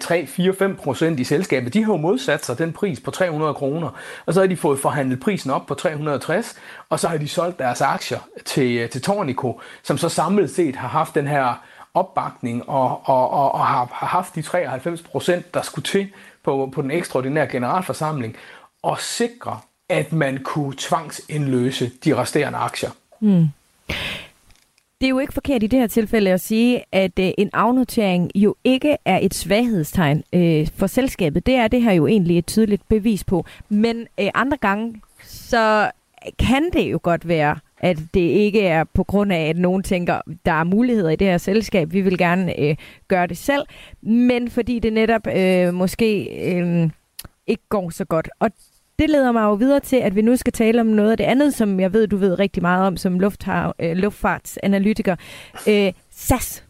[0.00, 3.54] 3, 4, 5 procent i selskabet, de har jo modsat sig den pris på 300
[3.54, 3.90] kroner.
[4.26, 6.56] Og så har de fået forhandlet prisen op på 360,
[6.88, 10.76] og så har de solgt deres aktier til, øh, til Tornico, som så samlet set
[10.76, 11.54] har haft den her
[11.94, 16.08] opbakning og, og, og, og har, har haft de 93 procent, der skulle til
[16.44, 18.36] på, på den ekstraordinære generalforsamling,
[18.82, 22.90] og sikre, at man kunne tvangsindløse de resterende aktier.
[23.20, 23.48] Mm.
[25.00, 28.30] Det er jo ikke forkert i det her tilfælde at sige, at øh, en afnotering
[28.34, 31.46] jo ikke er et svaghedstegn øh, for selskabet.
[31.46, 33.44] Det er det her jo egentlig et tydeligt bevis på.
[33.68, 35.90] Men øh, andre gange, så
[36.38, 40.20] kan det jo godt være at det ikke er på grund af, at nogen tænker,
[40.46, 42.76] der er muligheder i det her selskab, vi vil gerne øh,
[43.08, 43.62] gøre det selv,
[44.02, 46.90] men fordi det netop øh, måske øh,
[47.46, 48.28] ikke går så godt.
[48.38, 48.50] Og
[48.98, 51.24] det leder mig jo videre til, at vi nu skal tale om noget af det
[51.24, 55.16] andet, som jeg ved, du ved rigtig meget om som lufthav, øh, luftfartsanalytiker.
[55.68, 56.66] Øh, SAS.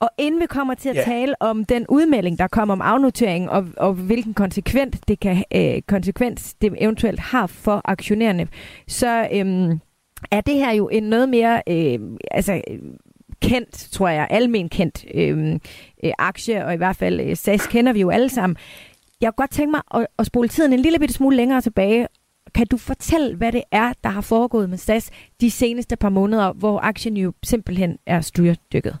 [0.00, 1.06] Og inden vi kommer til at yeah.
[1.06, 5.82] tale om den udmelding, der kommer om afnotering, og, og hvilken konsekvens det, kan, øh,
[5.82, 8.48] konsekvens det eventuelt har for aktionærerne,
[8.88, 9.76] så øh,
[10.30, 11.98] er det her jo en noget mere øh,
[12.30, 12.62] altså,
[13.42, 15.52] kendt, tror jeg, almen kendt øh,
[16.04, 18.56] øh, aktie, og i hvert fald øh, SAS kender vi jo alle sammen.
[19.20, 22.08] Jeg kunne godt tænke mig at, at spole tiden en lille bitte smule længere tilbage.
[22.54, 25.10] Kan du fortælle, hvad det er, der har foregået med SAS
[25.40, 28.98] de seneste par måneder, hvor aktien jo simpelthen er styrdykket?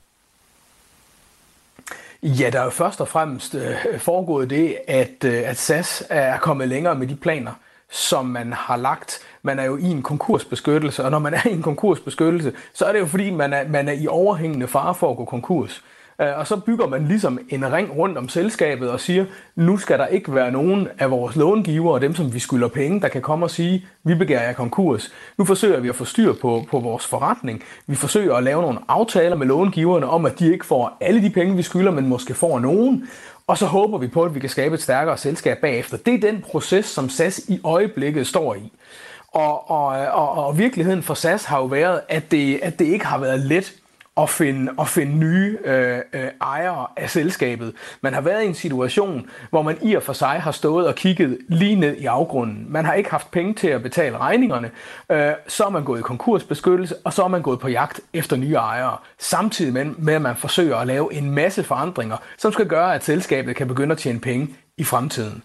[2.22, 6.38] Ja, der er jo først og fremmest øh, foregået det, at, øh, at SAS er
[6.38, 7.52] kommet længere med de planer,
[7.90, 9.18] som man har lagt.
[9.42, 12.92] Man er jo i en konkursbeskyttelse, og når man er i en konkursbeskyttelse, så er
[12.92, 15.82] det jo fordi, man er, man er i overhængende fare for at gå konkurs.
[16.20, 19.24] Øh, og så bygger man ligesom en ring rundt om selskabet og siger,
[19.56, 23.00] nu skal der ikke være nogen af vores långivere og dem, som vi skylder penge,
[23.00, 25.12] der kan komme og sige, vi begærer jer konkurs.
[25.38, 27.62] Nu forsøger vi at få styr på, på vores forretning.
[27.86, 31.30] Vi forsøger at lave nogle aftaler med långiverne om, at de ikke får alle de
[31.30, 33.08] penge, vi skylder, men måske får nogen.
[33.46, 35.96] Og så håber vi på, at vi kan skabe et stærkere selskab bagefter.
[35.96, 38.72] Det er den proces, som SAS i øjeblikket står i.
[39.32, 43.06] Og, og, og, og virkeligheden for SAS har jo været, at det, at det ikke
[43.06, 43.74] har været let
[44.16, 47.74] at finde, at finde nye øh, øh, ejere af selskabet.
[48.00, 50.94] Man har været i en situation, hvor man i og for sig har stået og
[50.94, 52.66] kigget lige ned i afgrunden.
[52.68, 54.70] Man har ikke haft penge til at betale regningerne.
[55.10, 58.36] Øh, så er man gået i konkursbeskyttelse, og så er man gået på jagt efter
[58.36, 58.96] nye ejere.
[59.18, 63.04] Samtidig med, med at man forsøger at lave en masse forandringer, som skal gøre, at
[63.04, 65.42] selskabet kan begynde at tjene penge i fremtiden.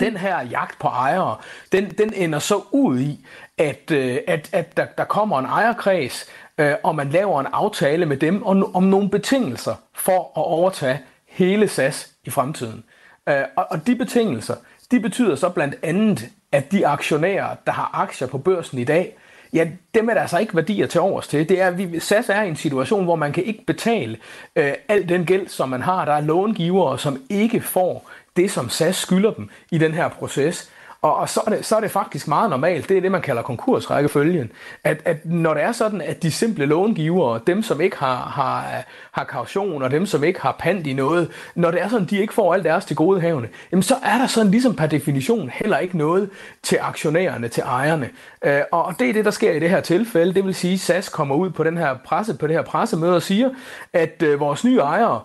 [0.00, 1.36] Den her jagt på ejere,
[1.72, 3.26] den, den ender så ud i,
[3.58, 6.26] at, øh, at, at der, der kommer en ejerkreds,
[6.58, 11.00] øh, og man laver en aftale med dem om, om nogle betingelser for at overtage
[11.28, 12.84] hele SAS i fremtiden.
[13.28, 14.54] Øh, og, og de betingelser,
[14.90, 19.16] de betyder så blandt andet, at de aktionærer, der har aktier på børsen i dag,
[19.52, 21.48] ja, dem er der altså ikke værdier til overs til.
[21.48, 24.18] Det er, vi, SAS er i en situation, hvor man kan ikke betale
[24.56, 26.04] øh, al den gæld, som man har.
[26.04, 30.70] Der er långivere, som ikke får det, som SAS skylder dem i den her proces.
[31.02, 33.22] Og, og så, er det, så er det faktisk meget normalt, det er det, man
[33.22, 34.52] kalder konkursrækkefølgen,
[34.84, 38.84] at, at når det er sådan, at de simple långivere, dem som ikke har, har,
[39.12, 42.18] har kaution, og dem som ikke har pant i noget, når det er sådan, de
[42.18, 45.50] ikke får alt deres til gode havne, jamen så er der sådan ligesom per definition
[45.54, 46.30] heller ikke noget
[46.62, 48.10] til aktionærerne, til ejerne.
[48.44, 50.34] Øh, og det er det, der sker i det her tilfælde.
[50.34, 53.16] Det vil sige, at SAS kommer ud på, den her presse, på det her pressemøde
[53.16, 53.50] og siger,
[53.92, 55.20] at øh, vores nye ejere,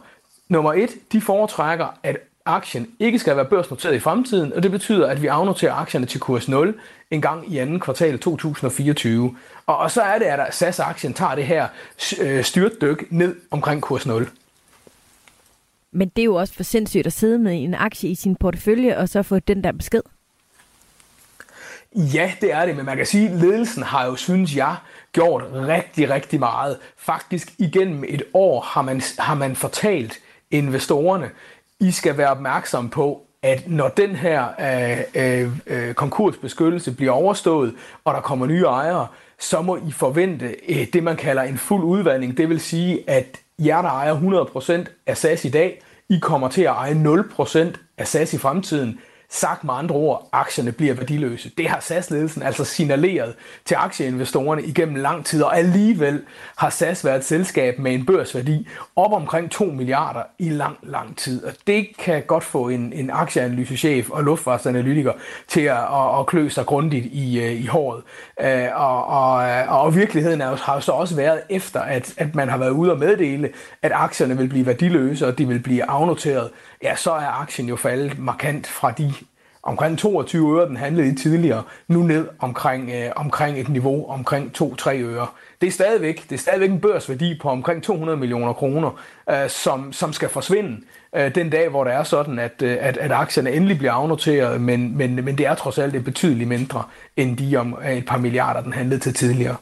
[0.49, 5.07] nummer et, de foretrækker, at aktien ikke skal være børsnoteret i fremtiden, og det betyder,
[5.07, 6.79] at vi afnoterer aktierne til kurs 0
[7.11, 9.35] en gang i anden kvartal 2024.
[9.65, 11.67] Og, og så er det, at SAS-aktien tager det her
[12.21, 14.29] øh, styrtdyk ned omkring kurs 0.
[15.91, 18.97] Men det er jo også for sindssygt at sidde med en aktie i sin portefølje,
[18.97, 20.01] og så få den der besked.
[21.95, 24.75] Ja, det er det, men man kan sige, at ledelsen har jo, synes jeg,
[25.11, 26.77] gjort rigtig, rigtig meget.
[26.97, 30.19] Faktisk igennem et år har man, har man fortalt
[30.51, 31.29] investorerne,
[31.81, 37.73] i skal være opmærksom på, at når den her øh, øh, øh, konkursbeskyttelse bliver overstået,
[38.05, 39.07] og der kommer nye ejere,
[39.39, 42.37] så må I forvente øh, det, man kalder en fuld udvandring.
[42.37, 46.61] Det vil sige, at jer, der ejer 100% af SAS i dag, I kommer til
[46.61, 47.59] at eje 0%
[47.97, 48.99] af SAS i fremtiden.
[49.33, 51.51] Sagt med andre ord, aktierne bliver værdiløse.
[51.57, 53.33] Det har SAS-ledelsen altså signaleret
[53.65, 56.21] til aktieinvestorerne igennem lang tid, og alligevel
[56.57, 61.17] har SAS været et selskab med en børsværdi op omkring 2 milliarder i lang, lang
[61.17, 61.43] tid.
[61.43, 65.13] Og det kan godt få en, en aktieanalysechef og luftfartsanalytiker
[65.47, 68.03] til at, at, at klø sig grundigt i, øh, i håret.
[68.41, 72.35] Øh, og, og, øh, og virkeligheden er, har jo så også været efter, at, at
[72.35, 73.49] man har været ude og meddele,
[73.81, 76.49] at aktierne vil blive værdiløse, og de vil blive afnoteret
[76.83, 79.13] ja, så er aktien jo faldet markant fra de
[79.63, 84.51] omkring 22 øre, den handlede i tidligere, nu ned omkring, øh, omkring et niveau omkring
[84.57, 85.27] 2-3 øre.
[85.61, 89.93] Det er, stadigvæk, det er stadigvæk en børsværdi på omkring 200 millioner kroner, øh, som,
[89.93, 90.81] som skal forsvinde
[91.15, 94.61] øh, den dag, hvor det er sådan, at, øh, at, at aktierne endelig bliver afnoteret,
[94.61, 96.83] men, men, men det er trods alt et betydeligt mindre
[97.17, 99.55] end de om øh, et par milliarder, den handlede til tidligere.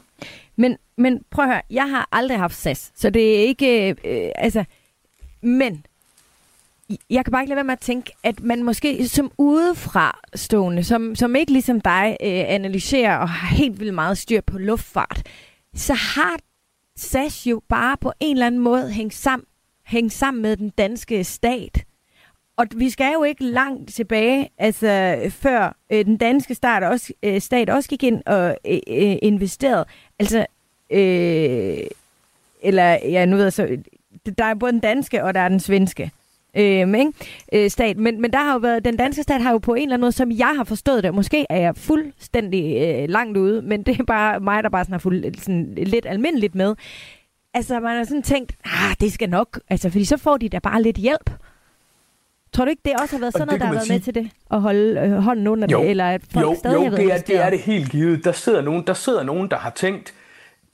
[0.56, 3.96] Men, men prøv at høre, jeg har aldrig haft SAS, så det er ikke...
[4.04, 4.64] Øh, altså,
[5.42, 5.84] men
[7.10, 10.84] jeg kan bare ikke lade være med at tænke, at man måske som udefra stående,
[10.84, 15.22] som, som ikke ligesom dig øh, analyserer og har helt vildt meget styr på luftfart,
[15.74, 16.38] så har
[16.96, 19.46] SAS jo bare på en eller anden måde hængt sammen,
[19.86, 21.84] hængt sammen med den danske stat.
[22.56, 27.40] og vi skal jo ikke langt tilbage, altså før øh, den danske stat også, øh,
[27.40, 29.84] stat også gik ind og øh, øh investerede.
[30.18, 30.46] Altså,
[30.90, 31.78] øh,
[32.62, 33.78] eller ja, nu ved jeg så,
[34.38, 36.10] der er både den danske og der er den svenske
[36.56, 37.12] øh, ikke?
[37.52, 37.96] Øh, stat.
[37.96, 40.04] Men, men der har jo været, den danske stat har jo på en eller anden
[40.04, 44.00] måde, som jeg har forstået det, måske er jeg fuldstændig øh, langt ude, men det
[44.00, 46.74] er bare mig, der bare sådan har fuldt sådan lidt almindeligt med.
[47.54, 50.58] Altså, man har sådan tænkt, ah, det skal nok, altså, fordi så får de da
[50.58, 51.30] bare lidt hjælp.
[52.52, 53.94] Tror du ikke, det også har været sådan noget, der har været sige...
[53.96, 54.30] med til det?
[54.50, 55.80] At holde øh, hånden under jo.
[55.80, 55.90] det?
[55.90, 58.24] Eller at folk jo, stadig jo, det er, det er det helt givet.
[58.24, 60.14] Der sidder, nogen, der sidder nogen, der har tænkt,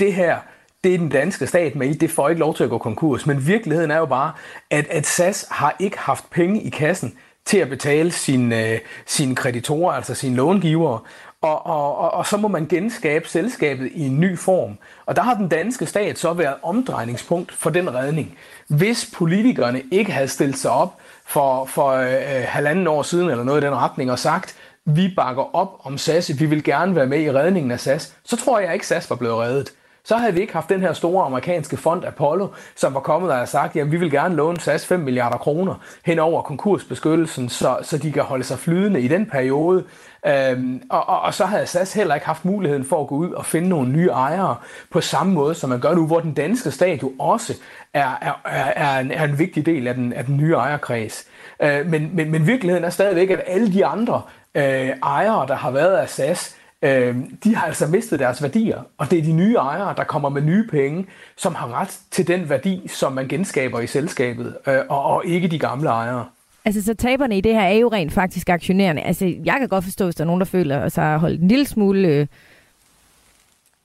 [0.00, 0.36] det her,
[0.84, 3.26] det er den danske stat med i, det får ikke lov til at gå konkurs.
[3.26, 4.32] Men virkeligheden er jo bare,
[4.70, 7.14] at, at SAS har ikke haft penge i kassen
[7.44, 11.00] til at betale sine, øh, sine kreditorer, altså sine långivere.
[11.40, 14.78] Og, og, og, og så må man genskabe selskabet i en ny form.
[15.06, 18.38] Og der har den danske stat så været omdrejningspunkt for den redning.
[18.68, 23.44] Hvis politikerne ikke havde stillet sig op for, for øh, øh halvanden år siden eller
[23.44, 27.06] noget i den retning og sagt, vi bakker op om SAS, vi vil gerne være
[27.06, 29.72] med i redningen af SAS, så tror jeg ikke, SAS var blevet reddet
[30.06, 33.36] så havde vi ikke haft den her store amerikanske fond Apollo, som var kommet og
[33.36, 37.76] har sagt, at vi vil gerne låne SAS 5 milliarder kroner hen over konkursbeskyttelsen, så,
[37.82, 39.84] så de kan holde sig flydende i den periode.
[40.26, 43.30] Øhm, og, og, og så havde SAS heller ikke haft muligheden for at gå ud
[43.30, 44.56] og finde nogle nye ejere
[44.90, 47.54] på samme måde, som man gør nu, hvor den danske stat jo også
[47.94, 48.10] er,
[48.44, 51.24] er, er, en, er en vigtig del af den, af den nye ejerkreds.
[51.62, 54.22] Øh, men, men, men virkeligheden er stadigvæk, at alle de andre
[54.54, 59.10] øh, ejere, der har været af SAS, øh, de har altså mistet deres værdier, og
[59.10, 61.06] det er de nye ejere, der kommer med nye penge,
[61.36, 65.48] som har ret til den værdi, som man genskaber i selskabet, øh, og, og ikke
[65.48, 66.26] de gamle ejere.
[66.64, 69.02] Altså, så taberne i det her er jo rent faktisk aktionærerne.
[69.02, 71.48] Altså, jeg kan godt forstå, hvis der er nogen, der føler sig har holdt en
[71.48, 72.26] lille smule øh,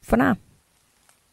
[0.03, 0.37] for nar.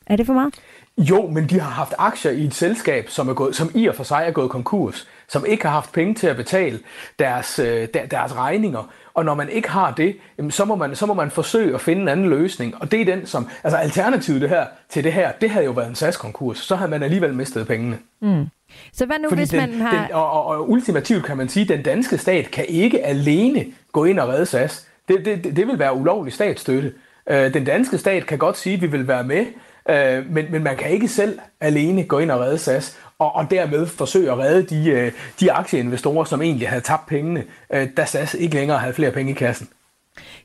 [0.07, 0.55] Er det for meget?
[0.99, 3.95] Jo, men de har haft aktier i et selskab, som, er gået, som i og
[3.95, 6.81] for sig er gået konkurs, som ikke har haft penge til at betale
[7.19, 10.17] deres, øh, deres regninger, og når man ikke har det,
[10.51, 12.75] så må man, så må man forsøge at finde en anden løsning.
[12.81, 13.49] Og det er den, som...
[13.65, 16.59] Altså alternativet det her, til det her, det havde jo været en SAS-konkurs.
[16.59, 17.99] Så havde man alligevel mistet pengene.
[18.23, 18.47] Mm.
[18.93, 20.03] Så hvad nu, Fordi hvis den, man har...
[20.03, 23.65] Den, og, og, og ultimativt kan man sige, at den danske stat kan ikke alene
[23.93, 24.89] gå ind og redde SAS.
[25.09, 26.93] Det, det, det, det vil være ulovlig statsstøtte.
[27.31, 29.47] Øh, den danske stat kan godt sige, at vi vil være med,
[29.91, 33.51] øh, men, men man kan ikke selv alene gå ind og redde SAS og, og
[33.51, 38.05] dermed forsøge at redde de, øh, de aktieinvestorer, som egentlig havde tabt pengene, øh, da
[38.05, 39.69] SAS ikke længere havde flere penge i kassen.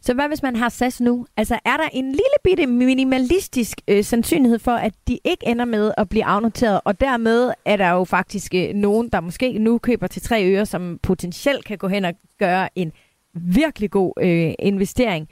[0.02, 1.26] Så hvad hvis man har SAS nu?
[1.38, 5.92] Altså er der en lille bitte minimalistisk øh, sandsynlighed for, at de ikke ender med
[5.98, 10.08] at blive afnoteret, og dermed er der jo faktisk øh, nogen, der måske nu køber
[10.08, 12.92] til tre øre, som potentielt kan gå hen og gøre en
[13.34, 15.28] virkelig god øh, investering.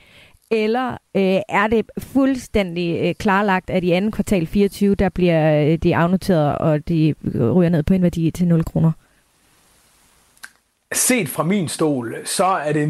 [0.51, 5.77] Eller øh, er det fuldstændig øh, klarlagt, at i anden kvartal 24, der bliver øh,
[5.77, 8.91] de afnoteret, og de øh, ryger ned på en værdi til 0 kroner?
[10.93, 12.87] Set fra min stol, så er det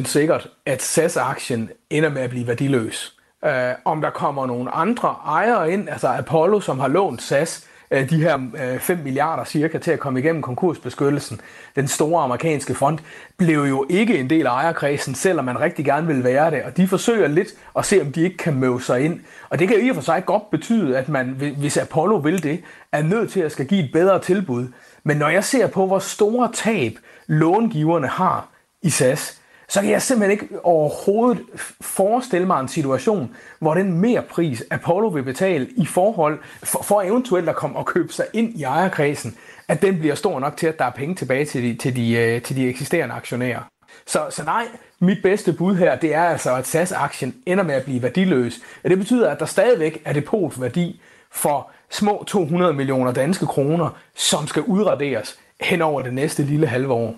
[0.00, 3.16] 99,999% sikkert, at SAS-aktien ender med at blive værdiløs.
[3.42, 3.50] Uh,
[3.84, 8.22] om der kommer nogle andre ejere ind, altså Apollo, som har lånt SAS, Øh, de
[8.22, 8.38] her
[8.72, 11.40] øh, 5 milliarder cirka til at komme igennem konkursbeskyttelsen,
[11.76, 12.98] den store amerikanske fond,
[13.36, 16.62] blev jo ikke en del af ejerkredsen, selvom man rigtig gerne vil være det.
[16.62, 19.20] Og de forsøger lidt at se, om de ikke kan møve sig ind.
[19.48, 21.26] Og det kan i og for sig godt betyde, at man,
[21.58, 22.62] hvis Apollo vil det,
[22.92, 24.66] er nødt til at skal give et bedre tilbud.
[25.04, 28.48] Men når jeg ser på, hvor store tab långiverne har
[28.82, 29.39] i SAS,
[29.70, 31.42] så kan jeg simpelthen ikke overhovedet
[31.80, 37.02] forestille mig en situation, hvor den mere pris Apollo vil betale i forhold for, for
[37.02, 39.36] eventuelt at komme og købe sig ind i ejerkredsen,
[39.68, 42.12] at den bliver stor nok til, at der er penge tilbage til de, til de,
[42.12, 43.60] øh, til de eksisterende aktionærer.
[44.06, 44.66] Så, så nej,
[45.00, 48.60] mit bedste bud her, det er altså, at SAS-aktien ender med at blive værdiløs.
[48.84, 51.00] Det betyder, at der stadigvæk er depotværdi
[51.30, 56.92] for små 200 millioner danske kroner, som skal udraderes hen over det næste lille halve
[56.92, 57.16] år.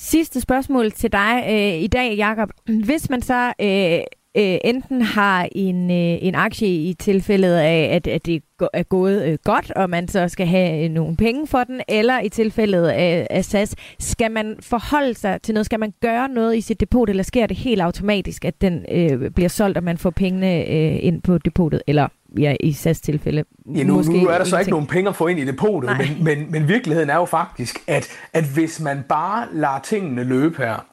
[0.00, 2.50] Sidste spørgsmål til dig øh, i dag, Jakob.
[2.84, 4.00] Hvis man så øh,
[4.38, 9.24] øh, enten har en, øh, en aktie i tilfældet af, at, at det er gået
[9.24, 12.88] øh, godt, og man så skal have øh, nogle penge for den, eller i tilfældet
[12.88, 15.66] af, af SAS, skal man forholde sig til noget?
[15.66, 19.30] Skal man gøre noget i sit depot, eller sker det helt automatisk, at den øh,
[19.30, 21.82] bliver solgt, og man får pengene øh, ind på depotet?
[21.86, 22.08] Eller
[22.38, 23.44] ja, i SAS tilfælde.
[23.76, 25.90] Ja, nu, måske nu er der så ikke nogen penge at få ind i depotet,
[25.98, 30.56] men, men, men virkeligheden er jo faktisk, at, at hvis man bare lader tingene løbe
[30.58, 30.86] her,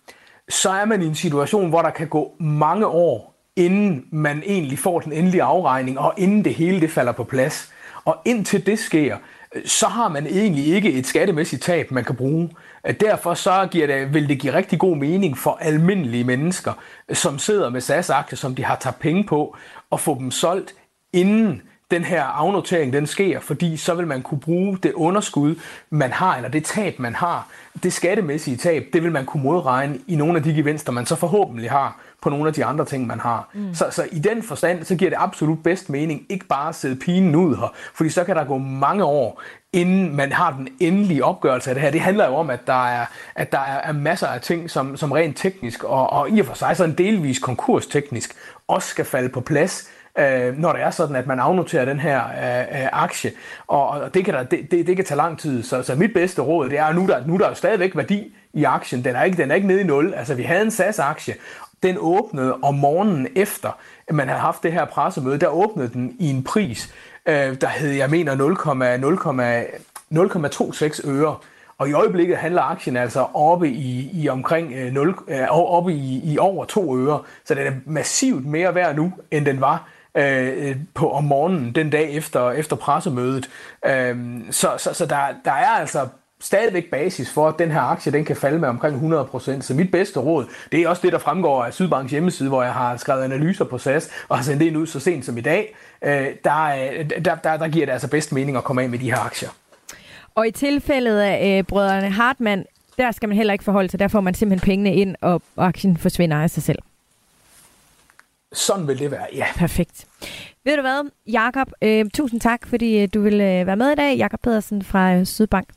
[0.50, 4.80] så er man i en situation, hvor der kan gå mange år, inden man egentlig
[4.80, 7.72] får den endelige afregning, og inden det hele det falder på plads.
[8.06, 9.18] Og indtil det sker,
[9.56, 12.50] øh, så har man egentlig ikke et skattemæssigt tab, man kan bruge.
[12.88, 16.74] Øh, derfor så giver det, vil det give rigtig god mening for almindelige mennesker,
[17.10, 19.58] øh, som sidder med SAS-aktier, som de har taget penge på,
[19.90, 20.74] og få dem solgt
[21.14, 25.56] inden den her afnotering den sker, fordi så vil man kunne bruge det underskud,
[25.90, 27.48] man har, eller det tab, man har,
[27.84, 31.16] det skattemæssige tab, det vil man kunne modregne i nogle af de gevinster, man så
[31.16, 33.50] forhåbentlig har på nogle af de andre ting, man har.
[33.54, 33.74] Mm.
[33.74, 36.96] Så, så i den forstand, så giver det absolut bedst mening ikke bare at sidde
[36.96, 39.42] pinen ud her, fordi så kan der gå mange år,
[39.74, 41.92] inden man har den endelige opgørelse af det her.
[41.92, 43.06] Det handler jo om, at der er,
[43.36, 46.54] at der er masser af ting, som, som rent teknisk, og, og i og for
[46.54, 48.36] sig så en delvis konkursteknisk,
[48.68, 49.90] også skal falde på plads,
[50.20, 53.32] øh, når det er sådan, at man afnoterer den her øh, øh, aktie.
[53.68, 55.64] Og, og det, kan der, det, det, det kan tage lang tid.
[55.64, 58.36] Så, så mit bedste råd, det er, at nu der, nu der er stadigvæk værdi
[58.54, 59.04] i aktien.
[59.04, 60.14] Den er ikke, den er ikke nede i nul.
[60.14, 61.34] Altså, vi havde en SAS-aktie,
[61.84, 66.16] den åbnede om morgenen efter, at man havde haft det her pressemøde, der åbnede den
[66.20, 66.94] i en pris,
[67.26, 68.36] øh, der hed, jeg mener,
[70.12, 71.36] 0,26 øre.
[71.78, 76.34] Og i øjeblikket handler aktien altså oppe i, i omkring 0, øh, øh oppe i,
[76.34, 77.22] i over 2 øre.
[77.46, 81.90] Så den er massivt mere værd nu, end den var øh, på om morgenen den
[81.90, 83.50] dag efter, efter pressemødet.
[83.86, 84.18] Øh,
[84.52, 86.08] så så, så der, der er altså
[86.46, 89.62] stadigvæk basis for, at den her aktie den kan falde med omkring 100%.
[89.62, 92.74] Så mit bedste råd, det er også det, der fremgår af Sydbanks hjemmeside, hvor jeg
[92.74, 95.76] har skrevet analyser på SAS og har sendt det ud så sent som i dag.
[96.04, 96.74] Øh, der,
[97.26, 99.50] der, der, der giver det altså bedst mening at komme af med de her aktier.
[100.36, 102.66] Og i tilfældet af øh, brødrene Hartmann,
[102.98, 104.00] der skal man heller ikke forholde sig.
[104.00, 106.80] Der får man simpelthen pengene ind, og aktien forsvinder af sig selv.
[108.54, 109.46] Sådan vil det være, ja.
[109.56, 110.06] Perfekt.
[110.66, 113.96] Ved du hvad, Jakob, øh, tusind tak, fordi øh, du ville øh, være med i
[113.96, 114.18] dag.
[114.18, 115.68] Jakob Pedersen fra øh, Sydbank.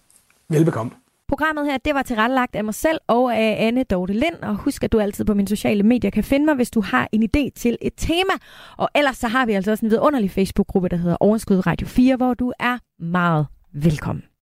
[0.50, 0.92] Velbekomme.
[1.28, 4.34] Programmet her, det var tilrettelagt af mig selv og af Anne Dorte Lind.
[4.42, 7.08] Og husk, at du altid på mine sociale medier kan finde mig, hvis du har
[7.12, 8.32] en idé til et tema.
[8.76, 12.16] Og ellers så har vi altså også en vidunderlig Facebook-gruppe, der hedder Overskud Radio 4,
[12.16, 14.24] hvor du er meget velkommen.